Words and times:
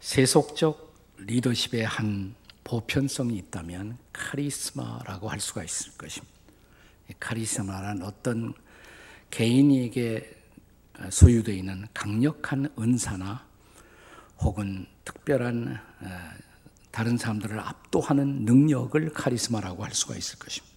세속적 0.00 0.94
리더십의 1.18 1.84
한 1.84 2.34
보편성이 2.64 3.36
있다면 3.38 3.98
카리스마라고 4.12 5.28
할 5.28 5.40
수가 5.40 5.64
있을 5.64 5.96
것입니다. 5.96 6.34
카리스마란 7.18 8.02
어떤 8.02 8.54
개인에게 9.30 10.36
소유되어 11.10 11.54
있는 11.54 11.86
강력한 11.94 12.72
은사나 12.78 13.46
혹은 14.40 14.86
특별한 15.04 15.80
어, 16.00 16.08
다른 16.90 17.16
사람들을 17.16 17.58
압도하는 17.58 18.44
능력을 18.44 19.12
카리스마라고 19.12 19.84
할 19.84 19.94
수가 19.94 20.16
있을 20.16 20.38
것입니다. 20.38 20.76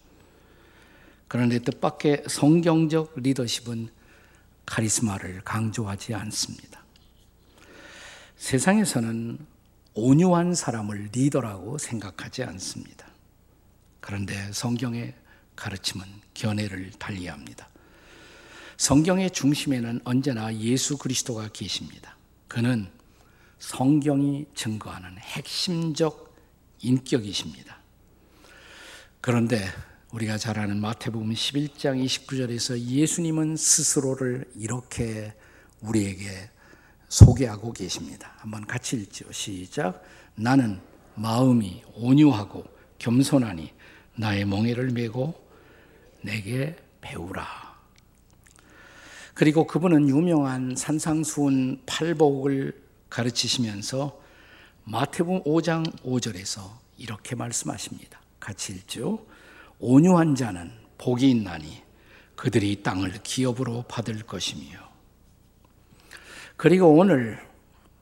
그런데 1.28 1.60
뜻밖의 1.60 2.24
성경적 2.28 3.14
리더십은 3.18 3.90
카리스마를 4.66 5.42
강조하지 5.44 6.14
않습니다. 6.14 6.81
세상에서는 8.42 9.38
온유한 9.94 10.56
사람을 10.56 11.10
리더라고 11.14 11.78
생각하지 11.78 12.44
않습니다. 12.44 13.06
그런데 14.00 14.52
성경의 14.52 15.14
가르침은 15.56 16.04
견해를 16.34 16.90
달리합니다. 16.98 17.70
성경의 18.78 19.30
중심에는 19.30 20.02
언제나 20.06 20.54
예수 20.56 20.98
그리스도가 20.98 21.50
계십니다. 21.54 22.18
그는 22.48 22.90
성경이 23.60 24.48
증거하는 24.56 25.20
핵심적 25.20 26.36
인격이십니다. 26.80 27.78
그런데 29.22 29.64
우리가 30.14 30.40
잘 30.40 30.58
아는 30.58 30.82
마태복음 30.82 31.32
11장 31.32 32.04
29절에서 32.04 32.80
예수님은 32.80 33.56
스스로를 33.56 34.50
이렇게 34.56 35.32
우리에게 35.82 36.50
소개하고 37.12 37.74
계십니다. 37.74 38.32
한번 38.38 38.66
같이 38.66 38.96
읽죠. 38.96 39.30
시작. 39.34 40.02
나는 40.34 40.80
마음이 41.16 41.84
온유하고 41.96 42.64
겸손하니 43.00 43.70
나의 44.16 44.46
멍에를 44.46 44.92
메고 44.92 45.34
내게 46.22 46.78
배우라. 47.02 47.46
그리고 49.34 49.68
그분은 49.68 50.08
유명한 50.08 50.76
산상수훈 50.78 51.82
팔복을 51.86 52.82
가르치시면서 53.10 54.18
마태복음 54.86 55.44
5장 55.44 56.02
5절에서 56.04 56.62
이렇게 56.98 57.36
말씀하십니다. 57.36 58.22
같이 58.40 58.72
읽죠. 58.72 59.26
온유한 59.80 60.36
자는 60.36 60.72
복이 60.98 61.30
있나니 61.30 61.84
그들이 62.38 62.84
땅을 62.84 63.20
기업으로 63.22 63.84
받을 63.90 64.24
것이며 64.24 64.91
그리고 66.62 66.94
오늘 66.94 67.40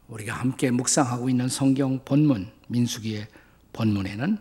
우리가 0.10 0.34
함께 0.34 0.70
묵상하고 0.70 1.30
있는 1.30 1.48
성경 1.48 2.04
본문 2.04 2.52
민수기의 2.68 3.26
본문에는 3.72 4.38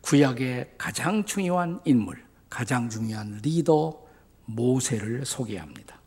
구약의 0.00 0.72
가장 0.76 1.24
중요한 1.24 1.80
인물, 1.84 2.24
가장 2.50 2.88
중요한 2.90 3.38
리더 3.44 4.02
모세를 4.46 5.24
소개합니다. 5.24 6.00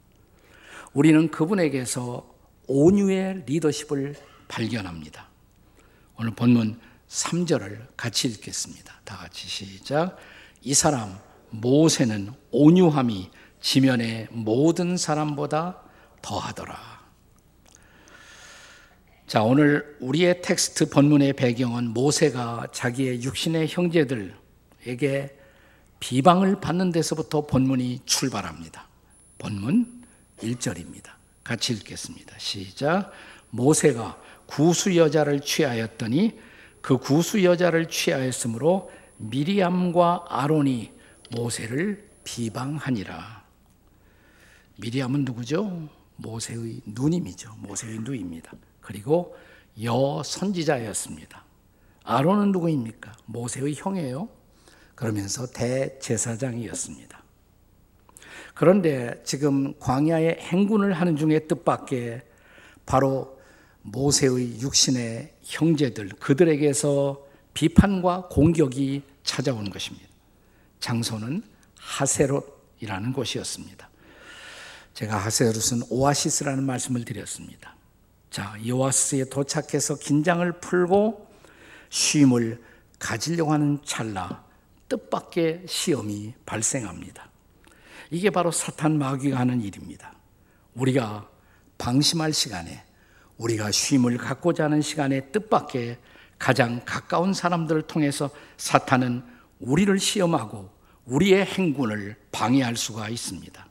우리는 0.91 1.31
그분에게서 1.31 2.29
온유의 2.67 3.43
리더십을 3.45 4.17
발견합니다. 4.49 5.29
오늘 6.17 6.35
본문 6.35 6.77
3절을 7.07 7.95
같이 7.95 8.27
읽겠습니다. 8.27 8.95
다 9.05 9.15
같이 9.15 9.47
시작. 9.47 10.17
이 10.61 10.73
사람 10.73 11.17
모세는 11.51 12.33
온유함이 12.51 13.31
지면의 13.61 14.27
모든 14.31 14.97
사람보다 14.97 15.79
더하더라. 16.21 16.98
자, 19.29 19.43
오늘 19.43 19.95
우리의 19.99 20.41
텍스트 20.41 20.89
본문의 20.89 21.33
배경은 21.33 21.89
모세가 21.89 22.69
자기의 22.71 23.21
육신의 23.21 23.67
형제들에게 23.67 25.37
비방을 25.99 26.59
받는 26.59 26.91
데서부터 26.91 27.45
본문이 27.45 27.99
출발합니다. 28.07 28.87
본문 29.37 30.03
1절입니다. 30.39 31.11
같이 31.43 31.73
읽겠습니다. 31.73 32.39
시작. 32.39 33.11
모세가 33.51 34.19
구수 34.47 34.97
여자를 34.97 35.41
취하였더니 35.41 36.39
그 36.81 36.97
구수 36.97 37.43
여자를 37.43 37.87
취하였으므로 37.87 38.89
미리암과 39.17 40.25
아론이 40.27 40.91
모세를 41.35 42.09
비방하니라. 42.23 43.43
미리암은 44.77 45.23
누구죠? 45.25 45.87
모세의 46.15 46.81
누님이죠. 46.83 47.57
모세의 47.59 47.99
누입니다. 47.99 48.53
그리고 48.89 49.35
여 49.83 50.23
선지자였습니다. 50.25 51.45
아론은 52.03 52.51
누구입니까? 52.51 53.13
모세의 53.27 53.75
형이에요. 53.75 54.27
그러면서 54.95 55.45
대제사장이었습니다. 55.45 57.23
그런데 58.55 59.21
지금 59.23 59.77
광야의 59.77 60.37
행군을 60.39 60.93
하는 60.93 61.15
중에 61.15 61.41
뜻밖의 61.41 62.23
바로 62.87 63.39
모세의 63.83 64.59
육신의 64.59 65.35
형제들 65.43 66.09
그들에게서 66.19 67.23
비판과 67.53 68.29
공격이 68.29 69.03
찾아온 69.23 69.69
것입니다. 69.69 70.07
장소는 70.79 71.43
하세롯이라는 71.77 73.13
곳이었습니다. 73.13 73.87
제가 74.95 75.15
하세롯은 75.15 75.83
오아시스라는 75.91 76.63
말씀을 76.63 77.05
드렸습니다. 77.05 77.77
자, 78.29 78.55
요아스에 78.65 79.25
도착해서 79.25 79.95
긴장을 79.95 80.51
풀고 80.59 81.27
쉼을 81.89 82.61
가지려고 82.99 83.53
하는 83.53 83.79
찰나 83.83 84.43
뜻밖의 84.87 85.63
시험이 85.67 86.33
발생합니다. 86.45 87.29
이게 88.11 88.29
바로 88.29 88.51
사탄 88.51 88.97
마귀가 88.97 89.37
하는 89.37 89.61
일입니다. 89.61 90.13
우리가 90.75 91.27
방심할 91.77 92.33
시간에 92.33 92.83
우리가 93.37 93.71
쉼을 93.71 94.17
갖고자 94.17 94.65
하는 94.65 94.81
시간에 94.81 95.31
뜻밖의 95.31 95.97
가장 96.37 96.81
가까운 96.85 97.33
사람들을 97.33 97.83
통해서 97.83 98.29
사탄은 98.57 99.23
우리를 99.59 99.99
시험하고 99.99 100.69
우리의 101.05 101.45
행군을 101.45 102.15
방해할 102.31 102.75
수가 102.75 103.09
있습니다. 103.09 103.68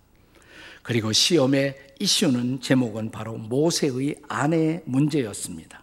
그리고 0.82 1.12
시험의 1.12 1.76
이슈는 2.00 2.60
제목은 2.60 3.10
바로 3.10 3.36
모세의 3.36 4.16
아내 4.28 4.82
문제였습니다. 4.84 5.82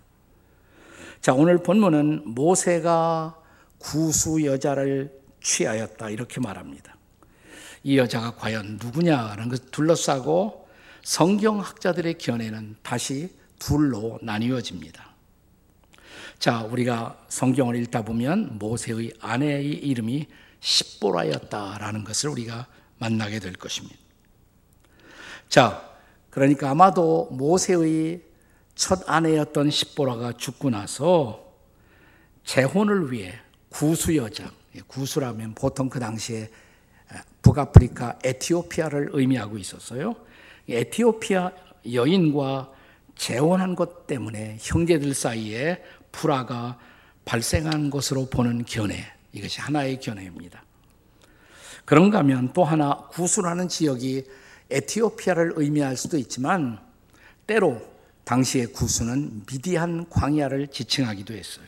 자, 1.21 1.33
오늘 1.33 1.61
본문은 1.63 2.23
모세가 2.33 3.35
구수 3.77 4.43
여자를 4.45 5.11
취하였다 5.41 6.09
이렇게 6.09 6.39
말합니다. 6.39 6.95
이 7.83 7.97
여자가 7.97 8.35
과연 8.35 8.79
누구냐라는 8.81 9.49
것을 9.49 9.65
둘러싸고 9.71 10.67
성경학자들의 11.03 12.17
견해는 12.17 12.77
다시 12.81 13.29
둘로 13.59 14.19
나뉘어집니다. 14.23 15.15
자, 16.39 16.63
우리가 16.63 17.25
성경을 17.29 17.75
읽다 17.77 18.03
보면 18.03 18.57
모세의 18.57 19.13
아내의 19.19 19.65
이름이 19.65 20.27
십보라였다라는 20.59 22.03
것을 22.03 22.29
우리가 22.29 22.67
만나게 22.97 23.39
될 23.39 23.53
것입니다. 23.53 24.04
자, 25.49 25.89
그러니까 26.29 26.71
아마도 26.71 27.29
모세의 27.31 28.21
첫 28.75 29.09
아내였던 29.09 29.69
십보라가 29.69 30.33
죽고 30.33 30.69
나서 30.69 31.45
재혼을 32.43 33.11
위해 33.11 33.33
구수 33.69 34.15
여자, 34.15 34.51
구수라면 34.87 35.55
보통 35.55 35.89
그 35.89 35.99
당시에 35.99 36.49
북아프리카 37.41 38.19
에티오피아를 38.23 39.09
의미하고 39.13 39.57
있었어요. 39.57 40.15
에티오피아 40.67 41.51
여인과 41.93 42.71
재혼한 43.15 43.75
것 43.75 44.07
때문에 44.07 44.57
형제들 44.59 45.13
사이에 45.13 45.81
불화가 46.11 46.77
발생한 47.23 47.89
것으로 47.89 48.29
보는 48.29 48.65
견해, 48.65 49.05
이것이 49.31 49.61
하나의 49.61 49.99
견해입니다. 49.99 50.63
그런가 51.85 52.19
하면 52.19 52.51
또 52.53 52.63
하나 52.63 53.07
구수라는 53.11 53.67
지역이 53.69 54.25
에티오피아를 54.69 55.53
의미할 55.55 55.97
수도 55.97 56.17
있지만 56.17 56.79
때로 57.47 57.81
당시의 58.23 58.67
구수는 58.67 59.45
미디안 59.45 60.09
광야를 60.09 60.67
지칭하기도 60.67 61.33
했어요. 61.33 61.67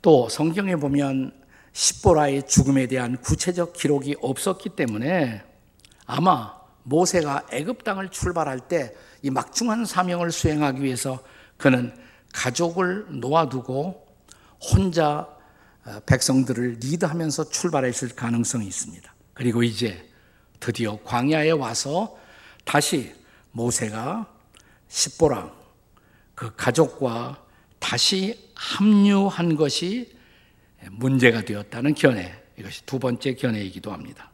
또 0.00 0.28
성경에 0.28 0.76
보면 0.76 1.32
십보라의 1.72 2.46
죽음에 2.46 2.86
대한 2.86 3.16
구체적 3.16 3.72
기록이 3.72 4.16
없었기 4.20 4.70
때문에 4.70 5.42
아마 6.06 6.54
모세가 6.84 7.48
애굽 7.50 7.84
땅을 7.84 8.10
출발할 8.10 8.60
때 8.68 8.94
이 9.26 9.30
막중한 9.30 9.84
사명을 9.86 10.30
수행하기 10.30 10.82
위해서 10.82 11.20
그는 11.56 11.92
가족을 12.32 13.06
놓아두고 13.20 14.06
혼자 14.60 15.28
어, 15.84 16.00
백성들을 16.06 16.78
리드하면서 16.80 17.50
출발했을 17.50 18.10
가능성이 18.10 18.66
있습니다. 18.66 19.14
그리고 19.34 19.64
이제 19.64 20.08
드디어 20.60 20.98
광야에 21.04 21.50
와서 21.50 22.16
다시 22.64 23.14
모세가 23.52 24.26
십보라 24.88 25.52
그그 26.34 26.56
가족과 26.56 27.42
다시 27.78 28.50
합류한 28.54 29.56
것이 29.56 30.14
문제가 30.90 31.42
되었다는 31.42 31.94
견해. 31.94 32.34
이것이 32.58 32.84
두 32.86 32.98
번째 32.98 33.34
견해이기도 33.34 33.92
합니다. 33.92 34.30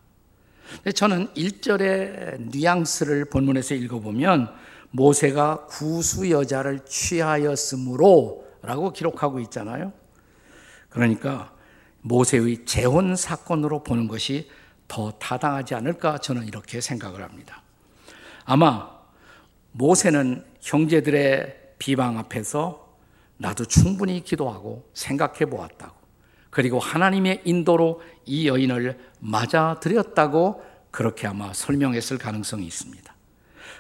저는 0.95 1.29
1절의 1.35 2.51
뉘앙스를 2.51 3.27
본문에서 3.27 3.75
읽어보면 3.75 4.53
모세가 4.91 5.67
구수 5.67 6.31
여자를 6.31 6.81
취하였으므로 6.85 8.47
라고 8.63 8.93
기록하고 8.93 9.41
있잖아요. 9.41 9.93
그러니까 10.89 11.53
모세의 12.03 12.65
재혼 12.65 13.17
사건으로 13.17 13.83
보는 13.83 14.09
것이 14.09 14.49
더 14.93 15.11
타당하지 15.13 15.75
않을까 15.75 16.19
저는 16.19 16.47
이렇게 16.47 16.83
생각을 16.83 17.23
합니다. 17.23 17.63
아마 18.45 18.91
모세는 19.73 20.45
형제들의 20.61 21.77
비방 21.79 22.19
앞에서 22.19 22.95
나도 23.39 23.65
충분히 23.65 24.23
기도하고 24.23 24.87
생각해 24.93 25.47
보았다고. 25.47 25.97
그리고 26.51 26.79
하나님의 26.79 27.41
인도로 27.47 28.03
이 28.27 28.47
여인을 28.47 28.99
맞아들였다고 29.21 30.63
그렇게 30.91 31.27
아마 31.27 31.55
설명했을 31.55 32.19
가능성이 32.19 32.67
있습니다. 32.67 33.15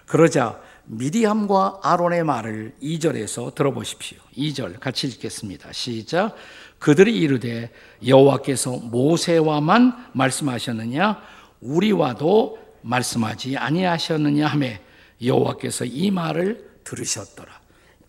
그러자 0.06 0.62
미디암과 0.84 1.80
아론의 1.82 2.24
말을 2.24 2.74
2절에서 2.82 3.54
들어보십시오. 3.54 4.18
2절 4.34 4.80
같이 4.80 5.08
읽겠습니다. 5.08 5.72
시작. 5.72 6.34
그들이 6.82 7.16
이르되 7.16 7.70
여호와께서 8.04 8.72
모세와만 8.72 10.10
말씀하셨느냐 10.14 11.22
우리와도 11.60 12.58
말씀하지 12.80 13.56
아니하셨느냐 13.56 14.48
하매 14.48 14.80
여호와께서 15.24 15.84
이 15.84 16.10
말을 16.10 16.80
들으셨더라. 16.82 17.60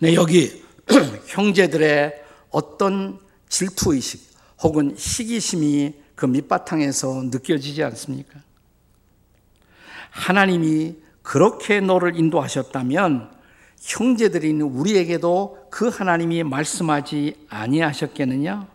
네, 0.00 0.14
여기 0.14 0.64
형제들의 1.28 2.24
어떤 2.48 3.18
질투 3.50 3.92
의식 3.92 4.26
혹은 4.62 4.94
시기심이 4.96 5.92
그 6.14 6.24
밑바탕에서 6.24 7.24
느껴지지 7.24 7.82
않습니까? 7.82 8.40
하나님이 10.08 10.96
그렇게 11.20 11.80
너를 11.80 12.18
인도하셨다면 12.18 13.35
형제들인 13.80 14.60
우리에게도 14.62 15.68
그 15.70 15.88
하나님이 15.88 16.42
말씀하지 16.42 17.46
아니하셨겠느냐? 17.48 18.68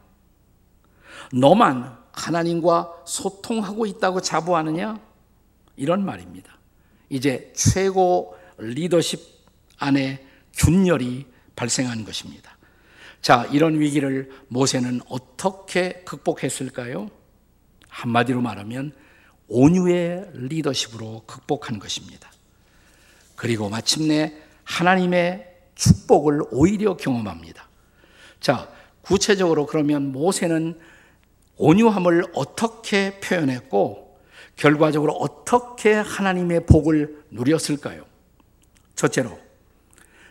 너만 1.33 1.97
하나님과 2.11 3.03
소통하고 3.05 3.85
있다고 3.85 4.21
자부하느냐? 4.21 4.99
이런 5.75 6.05
말입니다. 6.05 6.57
이제 7.09 7.51
최고 7.55 8.35
리더십 8.57 9.19
안에 9.77 10.25
균열이 10.53 11.25
발생한 11.55 12.05
것입니다. 12.05 12.57
자, 13.21 13.47
이런 13.51 13.79
위기를 13.79 14.31
모세는 14.47 15.01
어떻게 15.07 16.03
극복했을까요? 16.05 17.09
한마디로 17.89 18.41
말하면 18.41 18.93
온유의 19.47 20.31
리더십으로 20.33 21.23
극복한 21.27 21.77
것입니다. 21.79 22.31
그리고 23.35 23.69
마침내 23.69 24.40
하나님의 24.63 25.47
축복을 25.75 26.41
오히려 26.51 26.97
경험합니다. 26.97 27.67
자, 28.39 28.69
구체적으로 29.01 29.65
그러면 29.65 30.11
모세는 30.11 30.79
온유함을 31.57 32.25
어떻게 32.33 33.19
표현했고 33.19 34.19
결과적으로 34.55 35.13
어떻게 35.13 35.93
하나님의 35.93 36.65
복을 36.65 37.23
누렸을까요? 37.31 38.05
첫째로 38.95 39.39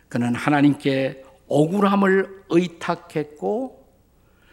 그는 0.08 0.34
하나님께 0.34 1.24
억울함을 1.48 2.44
의탁했고 2.48 3.80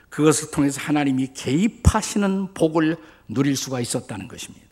그것을 0.10 0.52
통해서 0.52 0.82
하나님이 0.82 1.34
개입하시는 1.34 2.54
복을 2.54 2.98
누릴 3.28 3.56
수가 3.56 3.80
있었다는 3.80 4.28
것입니다. 4.28 4.66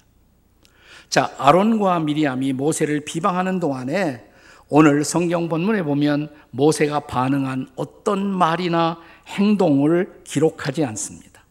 자, 1.10 1.34
아론과 1.38 2.00
미리암이 2.00 2.54
모세를 2.54 3.02
비방하는 3.02 3.60
동안에 3.60 4.32
오늘 4.70 5.04
성경 5.04 5.48
본문에 5.48 5.84
보면 5.84 6.34
모세가 6.52 7.02
반응한 7.02 7.70
어떤 7.76 8.26
말이나 8.26 9.00
행동을 9.28 10.22
기록하지 10.24 10.84
않습니다. 10.86 11.44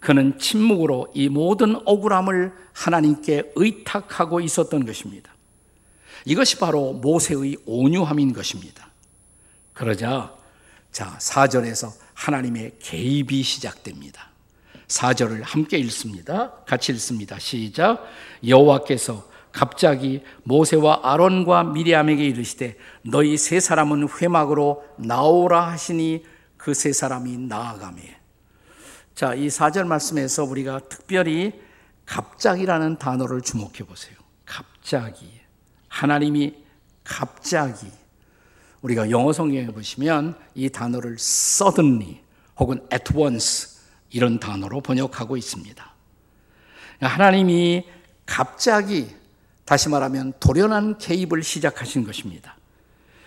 그는 0.00 0.38
침묵으로 0.38 1.08
이 1.14 1.28
모든 1.28 1.76
억울함을 1.84 2.52
하나님께 2.72 3.52
의탁하고 3.54 4.40
있었던 4.40 4.84
것입니다. 4.84 5.34
이것이 6.24 6.58
바로 6.58 6.92
모세의 6.92 7.56
온유함인 7.66 8.32
것입니다. 8.32 8.88
그러자 9.72 10.34
자, 10.92 11.16
4절에서 11.18 11.92
하나님의 12.14 12.76
개입이 12.78 13.42
시작됩니다. 13.42 14.30
4절을 14.88 15.42
함께 15.42 15.78
읽습니다. 15.78 16.52
같이 16.66 16.92
읽습니다. 16.92 17.38
시작. 17.38 18.04
여호와께서 18.46 19.28
갑자기 19.56 20.22
모세와 20.44 21.00
아론과 21.02 21.64
미리암에게 21.64 22.22
이르시되 22.26 22.76
너희 23.00 23.38
세 23.38 23.58
사람은 23.58 24.06
회막으로 24.20 24.84
나오라 24.98 25.68
하시니 25.68 26.24
그 26.58 26.74
세 26.74 26.92
사람이 26.92 27.38
나아가며 27.38 28.02
자, 29.14 29.32
이 29.34 29.46
4절 29.46 29.86
말씀에서 29.86 30.44
우리가 30.44 30.80
특별히 30.90 31.58
갑자기라는 32.04 32.98
단어를 32.98 33.40
주목해 33.40 33.84
보세요. 33.88 34.14
갑자기. 34.44 35.30
하나님이 35.88 36.54
갑자기 37.02 37.86
우리가 38.82 39.08
영어 39.08 39.32
성경에 39.32 39.68
보시면 39.68 40.36
이 40.54 40.68
단어를 40.68 41.14
suddenly 41.14 42.20
혹은 42.58 42.86
at 42.92 43.16
once 43.16 43.80
이런 44.10 44.38
단어로 44.38 44.82
번역하고 44.82 45.38
있습니다. 45.38 45.94
하나님이 47.00 47.86
갑자기 48.26 49.08
다시 49.66 49.88
말하면 49.88 50.32
돌연한 50.40 50.96
개입을 50.98 51.42
시작하신 51.42 52.04
것입니다. 52.04 52.56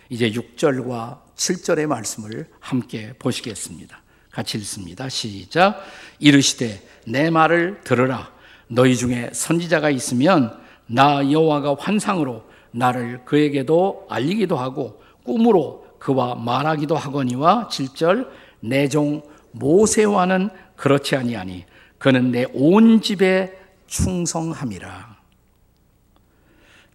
이제 0.10 0.32
6절과 0.32 1.20
7절의 1.36 1.86
말씀을 1.86 2.48
함께 2.60 3.14
보시겠습니다. 3.20 4.02
같이 4.32 4.58
읽습니다. 4.58 5.10
시작. 5.10 5.84
이르시되 6.20 6.82
내 7.06 7.30
말을 7.30 7.82
들으라. 7.84 8.32
너희 8.68 8.96
중에 8.96 9.30
선지자가 9.34 9.90
있으면 9.90 10.58
나 10.88 11.30
여호와가 11.30 11.76
환상으로 11.78 12.44
나를 12.72 13.26
그에게도 13.26 14.08
알리기도 14.10 14.58
하고 14.58 15.02
꿈으로 15.24 15.88
그와 16.00 16.36
말하기도 16.36 16.96
하거니와 16.96 17.68
7절 17.70 18.30
내 18.62 18.88
종 18.88 19.22
모세와는 19.52 20.50
그렇지 20.76 21.16
아니하니 21.16 21.66
그는 21.98 22.32
내 22.32 22.46
온 22.54 23.02
집에 23.02 23.60
충성함이라. 23.88 25.19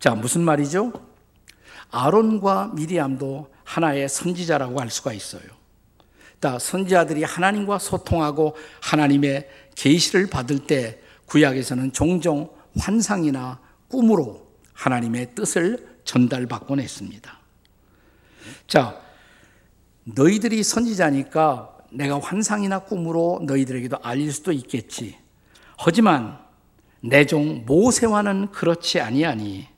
자, 0.05 0.15
무슨 0.15 0.43
말이죠? 0.43 0.93
아론과 1.91 2.73
미리암도 2.75 3.51
하나의 3.65 4.07
선지자라고 4.11 4.79
할 4.79 4.91
수가 4.91 5.15
있어요. 5.15 5.41
다 6.41 6.59
선지자들이 6.59 7.25
하나님과 7.25 7.79
소통하고 7.79 8.55
하나님의 8.83 9.49
계시를 9.75 10.27
받을 10.27 10.59
때 10.59 11.01
구약에서는 11.25 11.95
종종 11.95 12.51
환상이나 12.79 13.61
꿈으로 13.89 14.47
하나님의 14.75 15.35
뜻을 15.35 15.97
전달받곤 16.05 16.81
했습니다. 16.81 17.39
자, 18.67 19.01
너희들이 20.05 20.63
선지자니까 20.65 21.79
내가 21.93 22.21
환상이나 22.21 22.81
꿈으로 22.81 23.41
너희들에게도 23.47 24.01
알릴 24.03 24.35
수도 24.35 24.53
있겠지. 24.53 25.17
하지만 25.79 26.39
내 27.01 27.25
종 27.25 27.65
모세와는 27.65 28.51
그렇지 28.51 29.01
아니하니. 29.01 29.73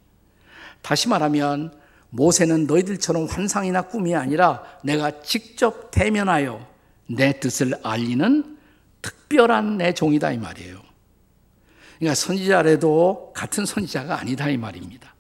다시 0.86 1.08
말하면 1.08 1.72
모세는 2.10 2.68
너희들처럼 2.68 3.24
환상이나 3.24 3.82
꿈이 3.82 4.14
아니라 4.14 4.62
내가 4.84 5.20
직접 5.20 5.90
대면하여 5.90 6.64
내 7.08 7.40
뜻을 7.40 7.74
알리는 7.82 8.56
특별한 9.02 9.78
내 9.78 9.92
종이다 9.92 10.30
이 10.30 10.38
말이에요. 10.38 10.80
그러니까 11.98 12.14
선지자래도 12.14 13.32
같은 13.34 13.66
선지자가 13.66 14.20
아니다 14.20 14.48
이 14.48 14.56
말입니다. 14.56 15.12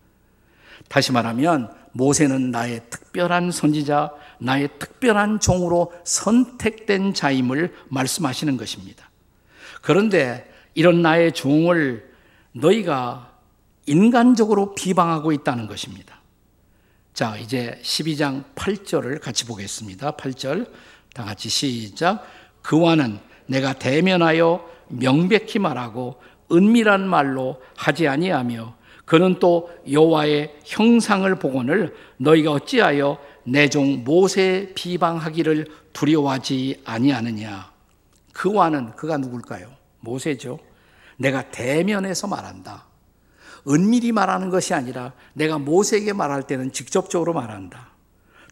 다시 0.86 1.10
말하면 1.10 1.74
모세는 1.90 2.52
나의 2.52 2.82
특별한 2.88 3.50
선지자, 3.50 4.12
나의 4.38 4.68
특별한 4.78 5.40
종으로 5.40 5.92
선택된 6.04 7.12
자임을 7.12 7.74
말씀하시는 7.88 8.56
것입니다. 8.56 9.10
그런데 9.82 10.48
이런 10.74 11.02
나의 11.02 11.32
종을 11.32 12.08
너희가 12.52 13.35
인간적으로 13.86 14.74
비방하고 14.74 15.32
있다는 15.32 15.66
것입니다. 15.66 16.20
자, 17.14 17.36
이제 17.36 17.78
12장 17.82 18.44
8절을 18.54 19.20
같이 19.20 19.46
보겠습니다. 19.46 20.12
8절. 20.12 20.70
다 21.14 21.24
같이 21.24 21.48
시작. 21.48 22.26
그와는 22.62 23.18
내가 23.46 23.72
대면하여 23.72 24.68
명백히 24.88 25.58
말하고 25.58 26.20
은밀한 26.52 27.08
말로 27.08 27.62
하지 27.76 28.06
아니하며 28.06 28.74
그는 29.04 29.38
또 29.38 29.70
여호와의 29.90 30.56
형상을 30.64 31.32
보고는 31.36 31.94
너희가 32.18 32.52
어찌하여 32.52 33.18
내 33.44 33.68
종 33.68 34.02
모세 34.04 34.72
비방하기를 34.74 35.66
두려워하지 35.92 36.82
아니하느냐. 36.84 37.70
그 38.32 38.52
와는 38.52 38.96
그가 38.96 39.16
누굴까요? 39.16 39.68
모세죠. 40.00 40.58
내가 41.16 41.48
대면에서 41.50 42.26
말한다. 42.26 42.84
은밀히 43.68 44.12
말하는 44.12 44.50
것이 44.50 44.74
아니라 44.74 45.12
내가 45.34 45.58
모세에게 45.58 46.12
말할 46.12 46.44
때는 46.44 46.72
직접적으로 46.72 47.32
말한다. 47.32 47.88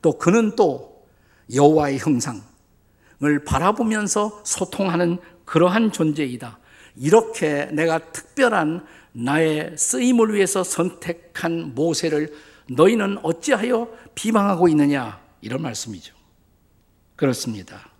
또 0.02 0.18
그는 0.18 0.56
또 0.56 1.06
여호와의 1.54 1.98
형상을 1.98 2.42
바라보면서 3.46 4.42
소통하는 4.44 5.18
그러한 5.44 5.92
존재이다. 5.92 6.58
이렇게 6.96 7.66
내가 7.66 7.98
특별한 7.98 8.86
나의 9.12 9.76
쓰임을 9.76 10.34
위해서 10.34 10.64
선택한 10.64 11.74
모세를 11.74 12.34
너희는 12.70 13.18
어찌하여 13.22 13.88
비방하고 14.14 14.68
있느냐? 14.68 15.20
이런 15.40 15.62
말씀이죠. 15.62 16.14
그렇습니다. 17.16 17.90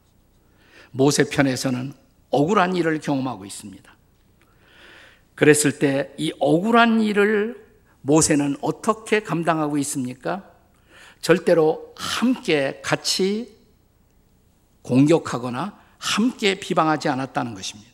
모세 0.91 1.25
편에서는 1.25 1.93
억울한 2.31 2.75
일을 2.77 3.01
경험하고 3.01 3.45
있습니다. 3.45 3.94
그랬을 5.35 5.79
때 5.79 6.15
이 6.19 6.33
억울한 6.39 7.01
일을 7.01 7.65
모세는 8.03 8.57
어떻게 8.61 9.21
감당하고 9.21 9.79
있습니까? 9.79 10.45
절대로 11.21 11.95
함께 11.97 12.81
같이 12.85 13.57
공격하거나 14.83 15.79
함께 15.99 16.61
비방하지 16.61 17.09
않았다는 17.09 17.55
것입니다. 17.55 17.91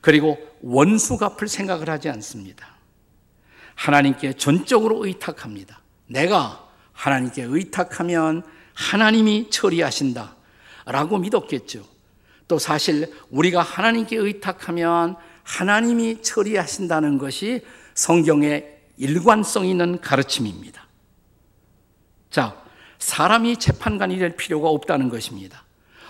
그리고 0.00 0.38
원수 0.62 1.16
갚을 1.16 1.48
생각을 1.48 1.90
하지 1.90 2.08
않습니다. 2.08 2.76
하나님께 3.74 4.34
전적으로 4.34 5.04
의탁합니다. 5.04 5.80
내가 6.06 6.68
하나님께 6.92 7.42
의탁하면 7.42 8.44
하나님이 8.74 9.50
처리하신다. 9.50 10.36
라고 10.86 11.18
믿었겠죠. 11.18 11.84
또 12.46 12.58
사실 12.58 13.12
우리가 13.30 13.62
하나님께 13.62 14.16
의탁하면 14.16 15.16
하나님이 15.42 16.22
처리하신다는 16.22 17.18
것이 17.18 17.62
성경의 17.94 18.80
일관성 18.96 19.66
있는 19.66 20.00
가르침입니다. 20.00 20.86
자, 22.30 22.62
사람이 22.98 23.56
재판관이 23.56 24.18
될 24.18 24.36
필요가 24.36 24.68
없다는 24.68 25.08
것입니다. 25.08 25.64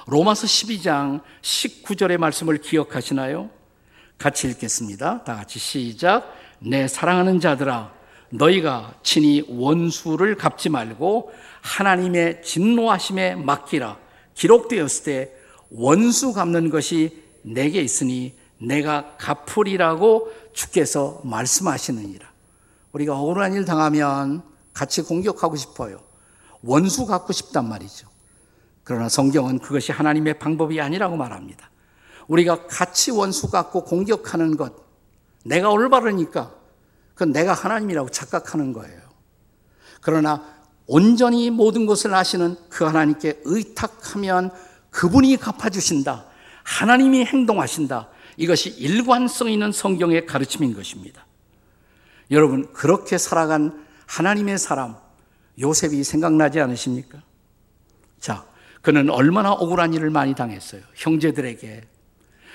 로마서 0.06 0.46
12장 0.46 1.22
19절의 1.40 2.18
말씀을 2.18 2.58
기억하시나요? 2.58 3.50
같이 4.18 4.48
읽겠습니다. 4.48 5.24
다 5.24 5.36
같이 5.36 5.58
시작. 5.58 6.36
내 6.58 6.86
사랑하는 6.86 7.40
자들아, 7.40 7.92
너희가 8.30 8.94
친히 9.02 9.44
원수를 9.48 10.36
갚지 10.36 10.68
말고 10.68 11.32
하나님의 11.60 12.42
진노하심에 12.42 13.36
맡기라. 13.36 13.98
기록되었을 14.34 15.04
때 15.04 15.32
원수 15.70 16.32
갚는 16.32 16.70
것이 16.70 17.22
내게 17.42 17.80
있으니 17.80 18.34
내가 18.66 19.16
갚으리라고 19.18 20.32
주께서 20.52 21.20
말씀하시느니라. 21.24 22.30
우리가 22.92 23.18
억울한 23.18 23.54
일 23.54 23.64
당하면 23.64 24.42
같이 24.72 25.02
공격하고 25.02 25.56
싶어요. 25.56 26.00
원수 26.62 27.06
갖고 27.06 27.32
싶단 27.32 27.68
말이죠. 27.68 28.08
그러나 28.84 29.08
성경은 29.08 29.58
그것이 29.58 29.92
하나님의 29.92 30.38
방법이 30.38 30.80
아니라고 30.80 31.16
말합니다. 31.16 31.70
우리가 32.28 32.66
같이 32.66 33.10
원수 33.10 33.50
갖고 33.50 33.84
공격하는 33.84 34.56
것, 34.56 34.74
내가 35.44 35.70
올바르니까 35.70 36.52
그건 37.14 37.32
내가 37.32 37.52
하나님이라고 37.52 38.10
착각하는 38.10 38.72
거예요. 38.72 39.00
그러나 40.00 40.44
온전히 40.86 41.50
모든 41.50 41.86
것을 41.86 42.14
아시는 42.14 42.56
그 42.68 42.84
하나님께 42.84 43.42
의탁하면 43.44 44.50
그분이 44.90 45.36
갚아주신다. 45.36 46.26
하나님이 46.64 47.24
행동하신다. 47.24 48.08
이것이 48.36 48.70
일관성 48.70 49.50
있는 49.50 49.72
성경의 49.72 50.26
가르침인 50.26 50.74
것입니다. 50.74 51.26
여러분, 52.30 52.72
그렇게 52.72 53.18
살아간 53.18 53.84
하나님의 54.06 54.58
사람, 54.58 54.96
요셉이 55.58 56.02
생각나지 56.04 56.60
않으십니까? 56.60 57.22
자, 58.18 58.46
그는 58.80 59.10
얼마나 59.10 59.52
억울한 59.52 59.94
일을 59.94 60.10
많이 60.10 60.34
당했어요. 60.34 60.82
형제들에게 60.94 61.82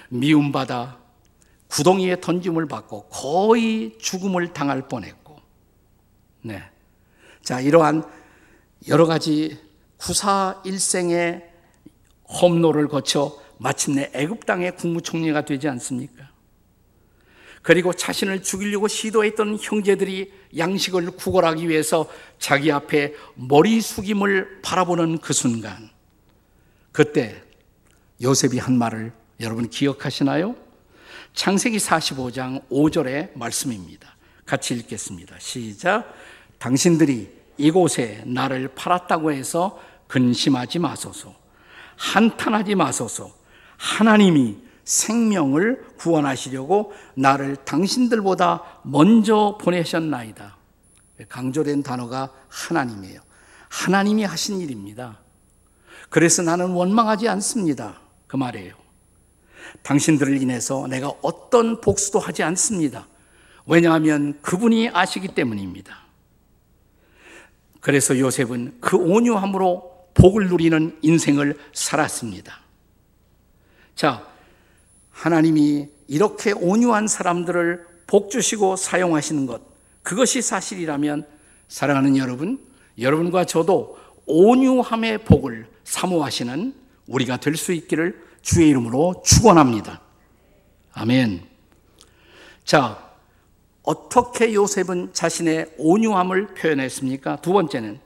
미움받아 0.09 0.97
구덩이에 1.67 2.21
던짐을 2.21 2.67
받고 2.67 3.09
거의 3.09 3.97
죽음을 3.99 4.53
당할 4.53 4.87
뻔했고, 4.87 5.39
네. 6.41 6.63
자, 7.41 7.59
이러한 7.59 8.03
여러 8.87 9.05
가지 9.05 9.59
구사 9.97 10.61
일생의 10.65 11.49
험로를 12.41 12.87
거쳐 12.87 13.37
마침내 13.57 14.11
애굽 14.13 14.45
땅의 14.45 14.75
국무총리가 14.75 15.45
되지 15.45 15.67
않습니까? 15.67 16.29
그리고 17.61 17.91
자신을 17.91 18.43
죽이려고 18.43 18.87
시도했던 18.87 19.57
형제들이 19.61 20.31
양식을 20.57 21.11
구걸하기 21.11 21.67
위해서 21.67 22.09
자기 22.39 22.71
앞에 22.71 23.13
머리 23.35 23.81
숙임을 23.81 24.61
바라보는 24.61 25.17
그 25.17 25.33
순간, 25.33 25.89
그때 26.91 27.43
요셉이 28.21 28.57
한 28.57 28.77
말을 28.77 29.11
여러분 29.41 29.69
기억하시나요? 29.69 30.55
창세기 31.33 31.77
45장 31.77 32.67
5절의 32.69 33.37
말씀입니다. 33.37 34.15
같이 34.45 34.73
읽겠습니다. 34.73 35.37
시작. 35.39 36.11
당신들이 36.57 37.29
이곳에 37.57 38.23
나를 38.25 38.69
팔았다고 38.69 39.31
해서 39.31 39.79
근심하지 40.07 40.79
마소서. 40.79 41.35
한탄하지 41.97 42.75
마소서. 42.75 43.36
하나님이 43.77 44.57
생명을 44.83 45.85
구원하시려고 45.97 46.93
나를 47.15 47.57
당신들보다 47.65 48.81
먼저 48.83 49.57
보내셨나이다. 49.61 50.57
강조된 51.29 51.83
단어가 51.83 52.31
하나님이에요. 52.47 53.19
하나님이 53.69 54.23
하신 54.23 54.59
일입니다. 54.61 55.19
그래서 56.09 56.41
나는 56.41 56.71
원망하지 56.71 57.27
않습니다. 57.27 57.99
그 58.27 58.37
말이에요. 58.37 58.75
당신들을 59.83 60.41
인해서 60.41 60.87
내가 60.87 61.11
어떤 61.21 61.81
복수도 61.81 62.19
하지 62.19 62.43
않습니다. 62.43 63.07
왜냐하면 63.65 64.39
그분이 64.41 64.89
아시기 64.93 65.29
때문입니다. 65.29 66.07
그래서 67.81 68.17
요셉은 68.17 68.77
그 68.79 68.95
온유함으로 68.95 70.11
복을 70.13 70.47
누리는 70.47 70.97
인생을 71.01 71.57
살았습니다. 71.73 72.66
자, 73.97 74.23
하나님이 75.09 75.89
이렇게 76.07 76.51
온유한 76.51 77.07
사람들을 77.07 77.85
복 78.05 78.29
주시고 78.29 78.75
사용하시는 78.75 79.47
것, 79.47 79.59
그것이 80.03 80.43
사실이라면 80.43 81.25
사랑하는 81.67 82.15
여러분, 82.15 82.63
여러분과 82.99 83.45
저도 83.45 83.97
온유함의 84.27 85.25
복을 85.25 85.67
사모하시는 85.83 86.75
우리가 87.07 87.37
될 87.37 87.55
수 87.55 87.73
있기를 87.73 88.23
주의 88.43 88.69
이름으로 88.69 89.23
축원합니다. 89.25 89.99
아멘. 90.93 91.43
자, 92.65 93.03
어떻게 93.81 94.53
요셉은 94.53 95.13
자신의 95.13 95.73
온유함을 95.79 96.53
표현했습니까? 96.53 97.37
두 97.37 97.51
번째는 97.51 97.99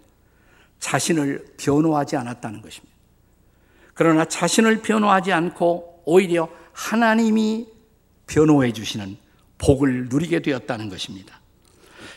자신을 0.80 1.56
변호하지 1.58 2.16
않았다는 2.16 2.62
것입니다. 2.62 2.91
그러나 4.02 4.26
자신을 4.26 4.82
변호하지 4.82 5.32
않고 5.32 6.02
오히려 6.08 6.50
하나님이 6.74 7.68
변호해 8.26 8.74
주시는 8.74 9.16
복을 9.60 10.08
누리게 10.10 10.40
되었다는 10.40 10.90
것입니다. 10.90 11.40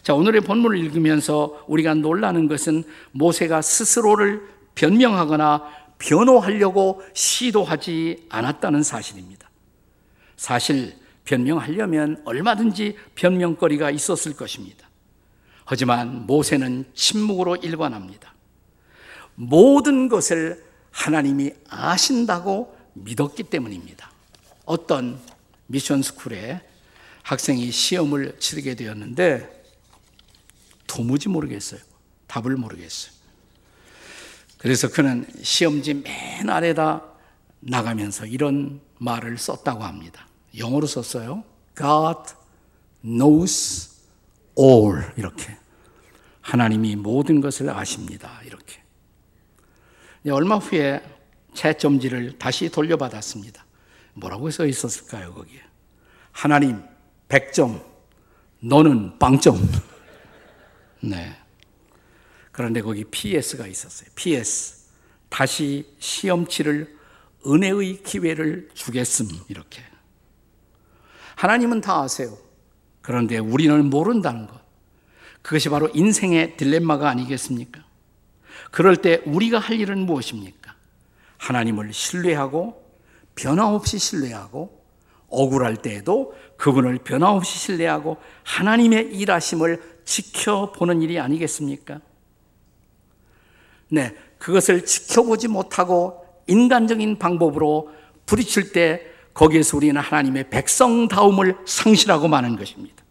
자, 0.00 0.14
오늘의 0.14 0.40
본문을 0.40 0.78
읽으면서 0.78 1.62
우리가 1.68 1.92
놀라는 1.92 2.48
것은 2.48 2.84
모세가 3.12 3.60
스스로를 3.60 4.48
변명하거나 4.74 5.62
변호하려고 5.98 7.02
시도하지 7.12 8.28
않았다는 8.30 8.82
사실입니다. 8.82 9.50
사실 10.36 10.96
변명하려면 11.26 12.22
얼마든지 12.24 12.96
변명거리가 13.14 13.90
있었을 13.90 14.34
것입니다. 14.34 14.88
하지만 15.66 16.24
모세는 16.24 16.86
침묵으로 16.94 17.56
일관합니다. 17.56 18.32
모든 19.34 20.08
것을 20.08 20.72
하나님이 20.94 21.52
아신다고 21.68 22.74
믿었기 22.94 23.42
때문입니다. 23.44 24.10
어떤 24.64 25.20
미션 25.66 26.02
스쿨에 26.02 26.62
학생이 27.22 27.70
시험을 27.70 28.38
치르게 28.38 28.76
되었는데 28.76 29.64
도무지 30.86 31.28
모르겠어요. 31.28 31.80
답을 32.28 32.56
모르겠어요. 32.56 33.12
그래서 34.58 34.88
그는 34.88 35.26
시험지 35.42 35.94
맨 35.94 36.48
아래다 36.48 37.02
나가면서 37.60 38.24
이런 38.26 38.80
말을 38.98 39.36
썼다고 39.36 39.82
합니다. 39.82 40.28
영어로 40.56 40.86
썼어요. 40.86 41.42
God 41.76 42.34
knows 43.02 43.90
all 44.56 45.12
이렇게 45.16 45.56
하나님이 46.40 46.94
모든 46.96 47.40
것을 47.40 47.68
아십니다. 47.68 48.40
이렇게. 48.44 48.83
얼마 50.30 50.56
후에 50.56 51.02
채점지를 51.54 52.38
다시 52.38 52.68
돌려받았습니다. 52.68 53.64
뭐라고 54.14 54.50
써 54.50 54.66
있었을까요, 54.66 55.34
거기에? 55.34 55.60
하나님 56.32 56.82
100점, 57.28 57.82
너는 58.60 59.18
빵점. 59.18 59.56
네. 61.00 61.36
그런데 62.52 62.80
거기 62.80 63.04
PS가 63.04 63.66
있었어요. 63.66 64.08
PS. 64.14 64.84
다시 65.28 65.86
시험 65.98 66.46
치를 66.46 66.96
은혜의 67.46 68.02
기회를 68.02 68.70
주겠음. 68.74 69.28
이렇게. 69.48 69.82
하나님은 71.36 71.80
다 71.80 72.00
아세요. 72.00 72.38
그런데 73.02 73.38
우리는 73.38 73.90
모른다는 73.90 74.46
것. 74.46 74.60
그것이 75.42 75.68
바로 75.68 75.90
인생의 75.92 76.56
딜레마가 76.56 77.08
아니겠습니까? 77.10 77.83
그럴 78.74 78.96
때 78.96 79.22
우리가 79.24 79.60
할 79.60 79.78
일은 79.78 80.00
무엇입니까? 80.00 80.74
하나님을 81.38 81.92
신뢰하고 81.92 82.84
변함없이 83.36 84.00
신뢰하고 84.00 84.84
억울할 85.28 85.76
때에도 85.76 86.34
그분을 86.56 86.98
변함없이 86.98 87.56
신뢰하고 87.56 88.16
하나님의 88.42 89.14
일하심을 89.14 90.00
지켜보는 90.04 91.02
일이 91.02 91.20
아니겠습니까? 91.20 92.00
네, 93.90 94.12
그것을 94.38 94.84
지켜보지 94.84 95.46
못하고 95.46 96.26
인간적인 96.48 97.20
방법으로 97.20 97.92
부딪힐 98.26 98.72
때 98.72 99.06
거기에서 99.34 99.76
우리는 99.76 100.00
하나님의 100.00 100.50
백성다움을 100.50 101.58
상실하고 101.64 102.26
마는 102.26 102.56
것입니다. 102.56 103.04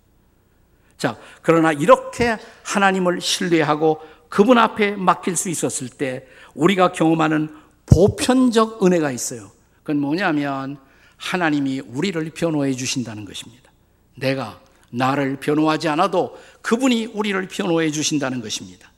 자, 0.98 1.18
그러나 1.42 1.72
이렇게 1.72 2.38
하나님을 2.64 3.20
신뢰하고 3.20 4.02
그분 4.34 4.58
앞에 4.58 4.96
맡길 4.96 5.36
수 5.36 5.48
있었을 5.50 5.90
때 5.90 6.26
우리가 6.56 6.92
경험하는 6.92 7.56
보편적 7.86 8.84
은혜가 8.84 9.12
있어요. 9.12 9.52
그건 9.84 10.00
뭐냐면 10.00 10.80
하나님이 11.18 11.82
우리를 11.82 12.32
변호해 12.32 12.74
주신다는 12.74 13.26
것입니다. 13.26 13.72
내가 14.16 14.60
나를 14.90 15.36
변호하지 15.40 15.88
않아도 15.90 16.36
그분이 16.64 17.12
우리를 17.14 17.48
변호해 17.48 17.92
주신다는 17.92 18.42
것입니다. 18.42 18.92